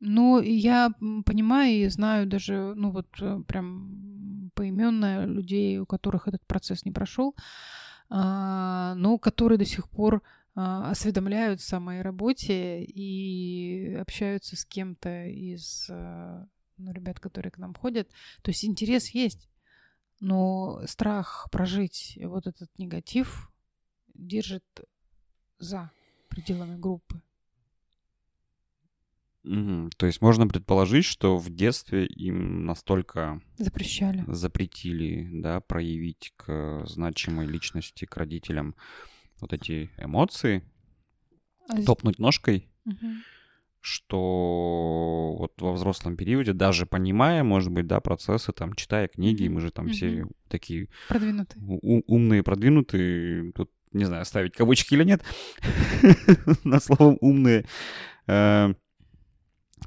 Но 0.00 0.40
я 0.40 0.90
понимаю 1.24 1.72
и 1.72 1.88
знаю 1.88 2.26
даже, 2.26 2.74
ну 2.74 2.90
вот 2.90 3.06
э, 3.20 3.42
прям 3.46 4.50
поименно 4.54 5.26
людей, 5.26 5.78
у 5.78 5.86
которых 5.86 6.26
этот 6.26 6.44
процесс 6.46 6.84
не 6.84 6.90
прошел, 6.90 7.34
а, 8.08 8.94
но 8.96 9.18
которые 9.18 9.58
до 9.58 9.64
сих 9.66 9.88
пор 9.88 10.22
осведомляются 10.90 11.76
о 11.76 11.80
моей 11.80 12.02
работе 12.02 12.82
и 12.82 13.94
общаются 13.94 14.56
с 14.56 14.64
кем-то 14.64 15.26
из 15.26 15.88
а, 15.90 16.46
ну, 16.76 16.92
ребят, 16.92 17.20
которые 17.20 17.52
к 17.52 17.58
нам 17.58 17.74
ходят. 17.74 18.08
То 18.42 18.50
есть 18.50 18.64
интерес 18.64 19.10
есть, 19.10 19.48
но 20.20 20.80
страх 20.86 21.48
прожить 21.50 22.18
вот 22.22 22.46
этот 22.46 22.70
негатив 22.78 23.50
держит 24.14 24.64
за 25.58 25.90
пределами 26.28 26.76
группы. 26.76 27.22
Мгм. 29.42 29.90
То 29.96 30.06
есть 30.06 30.20
можно 30.20 30.46
предположить, 30.46 31.06
что 31.06 31.38
в 31.38 31.48
детстве 31.48 32.06
им 32.06 32.66
настолько 32.66 33.40
Запрещали. 33.56 34.22
запретили, 34.26 35.28
да, 35.32 35.60
проявить 35.60 36.34
к 36.36 36.84
значимой 36.86 37.46
личности, 37.46 38.04
к 38.04 38.16
родителям 38.18 38.74
вот 39.40 39.52
эти 39.52 39.90
эмоции, 39.98 40.62
А 41.68 41.82
топнуть 41.82 42.18
ножкой, 42.18 42.68
Мгм. 42.84 43.22
что 43.80 45.36
вот 45.38 45.60
во 45.60 45.72
взрослом 45.72 46.16
периоде, 46.16 46.52
даже 46.52 46.86
понимая, 46.86 47.42
может 47.44 47.70
быть, 47.72 47.86
да, 47.86 48.00
процессы, 48.00 48.52
там, 48.52 48.74
читая 48.74 49.08
книги, 49.08 49.44
Мгм, 49.44 49.54
мы 49.54 49.60
же 49.60 49.70
там 49.70 49.88
все 49.88 50.08
мгм. 50.24 50.30
такие 50.48 50.88
Продвинутый. 51.08 51.60
у- 51.62 52.02
умные, 52.14 52.42
продвинутые, 52.42 53.52
тут 53.52 53.70
не 53.92 54.04
знаю, 54.04 54.24
ставить 54.24 54.54
кавычки 54.54 54.94
или 54.94 55.04
нет, 55.04 55.22
над 56.64 56.82
словом 56.82 57.18
умные. 57.20 57.64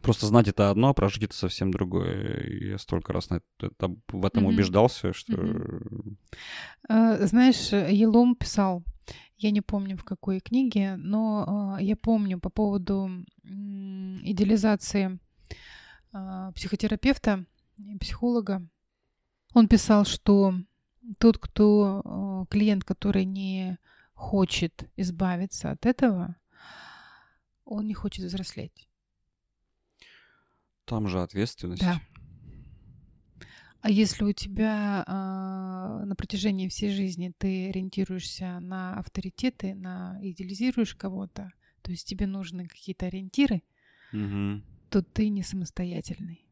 Просто 0.03 0.27
знать 0.27 0.49
это 0.49 0.69
одно, 0.69 0.89
а 0.89 0.93
прожить 0.93 1.23
это 1.23 1.33
совсем 1.33 1.71
другое. 1.71 2.41
И 2.41 2.67
Я 2.67 2.77
столько 2.77 3.13
раз 3.13 3.29
на 3.29 3.41
это, 3.59 3.95
в 4.09 4.25
этом 4.25 4.43
Мгм. 4.43 4.53
убеждался, 4.53 5.13
что... 5.13 5.33
А, 6.89 7.25
Знаешь, 7.25 7.71
Елом 7.71 8.35
писал, 8.35 8.83
я 9.37 9.51
не 9.51 9.61
помню 9.61 9.95
в 9.97 10.03
какой 10.03 10.41
книге, 10.41 10.97
но 10.97 11.75
а, 11.75 11.81
я 11.81 11.95
помню 11.95 12.37
по 12.39 12.49
поводу 12.49 13.09
идеализации 13.43 15.19
а, 16.11 16.51
психотерапевта, 16.51 17.45
психолога. 18.01 18.67
Он 19.53 19.69
писал, 19.69 20.03
что 20.03 20.53
тот, 21.17 21.37
кто 21.37 22.45
клиент, 22.49 22.83
который 22.83 23.23
не 23.23 23.77
хочет 24.13 24.89
избавиться 24.97 25.71
от 25.71 25.85
этого, 25.85 26.35
он 27.63 27.87
не 27.87 27.93
хочет 27.93 28.25
взрослеть. 28.25 28.89
Там 30.93 31.07
же 31.07 31.23
ответственность. 31.23 31.81
Да. 31.81 31.99
А 33.81 33.89
если 33.89 34.23
у 34.23 34.31
тебя 34.31 35.03
а, 35.07 36.05
на 36.05 36.15
протяжении 36.15 36.67
всей 36.67 36.91
жизни 36.91 37.33
ты 37.35 37.69
ориентируешься 37.69 38.59
на 38.59 38.99
авторитеты, 38.99 39.73
на 39.73 40.19
идеализируешь 40.21 40.93
кого-то, 40.93 41.51
то 41.81 41.89
есть 41.89 42.07
тебе 42.07 42.27
нужны 42.27 42.67
какие-то 42.67 43.07
ориентиры, 43.07 43.63
Мгм. 44.11 44.63
то 44.91 45.01
ты 45.01 45.29
не 45.29 45.41
самостоятельный. 45.41 46.45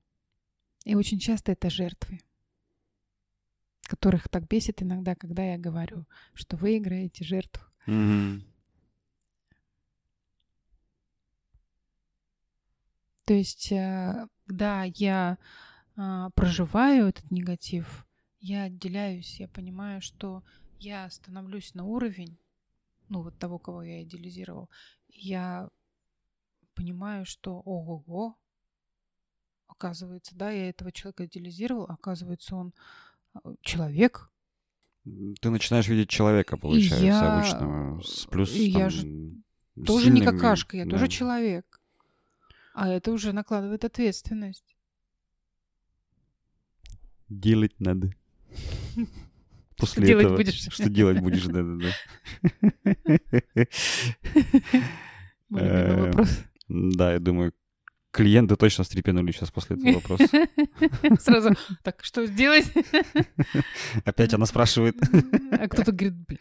И 0.86 0.95
очень 0.95 1.19
часто 1.19 1.51
это 1.51 1.69
жертвы, 1.69 2.19
которых 3.84 4.27
так 4.27 4.47
бесит 4.47 4.82
иногда, 4.82 5.13
когда 5.13 5.43
я 5.43 5.60
говорю, 5.60 6.08
что 6.34 6.58
вы 6.58 6.80
играете 6.80 7.23
жертву. 7.23 7.63
Мгм. 7.86 8.43
То 13.25 13.34
есть, 13.34 13.71
э, 13.71 14.27
да, 14.47 14.84
я 14.84 15.38
а, 15.95 16.29
проживаю 16.31 17.07
этот 17.07 17.29
негатив, 17.31 18.05
я 18.39 18.63
отделяюсь, 18.63 19.39
я 19.39 19.47
понимаю, 19.47 20.01
что 20.01 20.43
я 20.79 21.10
становлюсь 21.10 21.75
на 21.75 21.86
уровень, 21.86 22.39
ну, 23.10 23.21
вот 23.21 23.38
того, 23.38 23.60
кого 23.60 23.84
я 23.84 24.01
идеализировал. 24.03 24.69
Я 25.10 25.69
понимаю, 26.73 27.25
что 27.25 27.60
ого-го, 27.60 28.36
оказывается, 29.67 30.36
да, 30.36 30.49
я 30.49 30.69
этого 30.69 30.91
человека 30.91 31.25
идеализировал, 31.25 31.86
оказывается, 31.86 32.55
он 32.55 32.73
а, 33.34 33.39
человек, 33.62 34.31
Ты 35.03 35.49
начинаешь 35.49 35.88
видеть 35.88 36.10
человека, 36.10 36.57
получается, 36.57 37.05
я- 37.05 37.38
обычно. 37.38 38.01
С 38.01 38.25
плюс 38.25 38.51
я 38.53 38.79
там, 38.79 38.89
же 38.89 39.36
тоже 39.86 40.10
не 40.10 40.21
какашка, 40.21 40.77
я 40.77 40.86
да. 40.86 40.91
тоже 40.91 41.07
человек. 41.07 41.81
А 42.73 42.89
это 42.89 43.12
уже 43.12 43.34
накладывает 43.34 43.84
ответственность. 43.86 44.75
Делать 47.29 47.79
надо. 47.79 48.12
После 49.77 50.05
делать 50.05 50.25
этого. 50.25 50.38
будешь? 50.38 50.67
Что 50.71 50.89
делать 50.89 51.19
будешь, 51.21 51.45
да-да-да. 51.45 51.91
Э, 55.53 56.05
вопрос. 56.05 56.45
Да, 56.69 57.12
я 57.12 57.19
думаю, 57.19 57.53
клиенты 58.12 58.55
точно 58.55 58.86
встрепенули 58.86 59.34
сейчас 59.34 59.51
после 59.51 59.75
этого 59.75 59.95
вопроса. 59.95 60.29
Сразу, 61.19 61.49
так, 61.84 62.01
что 62.05 62.25
сделать? 62.25 62.71
Опять 64.05 64.34
она 64.34 64.45
спрашивает. 64.45 64.95
А 65.51 65.67
кто-то 65.67 65.91
говорит, 65.91 66.13
блин. 66.15 66.39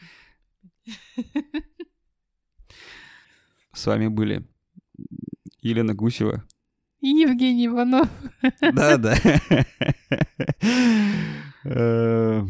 С 3.73 3.87
вами 3.87 4.07
были 4.07 4.47
Елена 5.63 5.95
Гусева. 5.95 6.45
И 7.01 7.09
Евгений 7.09 7.67
Иванов. 7.67 8.09
Да, 8.61 8.97
да. 8.97 9.17
Э, 11.63 12.43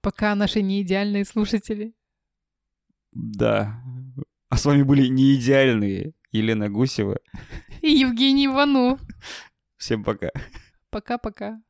Пока 0.00 0.34
наши 0.34 0.62
неидеальные 0.62 1.26
слушатели. 1.26 1.94
Да. 3.12 3.82
А 4.48 4.56
с 4.56 4.64
вами 4.64 4.82
были 4.82 5.06
неидеальные 5.06 6.14
Елена 6.32 6.70
Гусева. 6.70 7.18
И 7.82 7.90
Евгений 7.90 8.46
Иванов. 8.46 9.00
Всем 9.76 10.04
пока. 10.04 10.30
Пока-пока. 10.90 11.60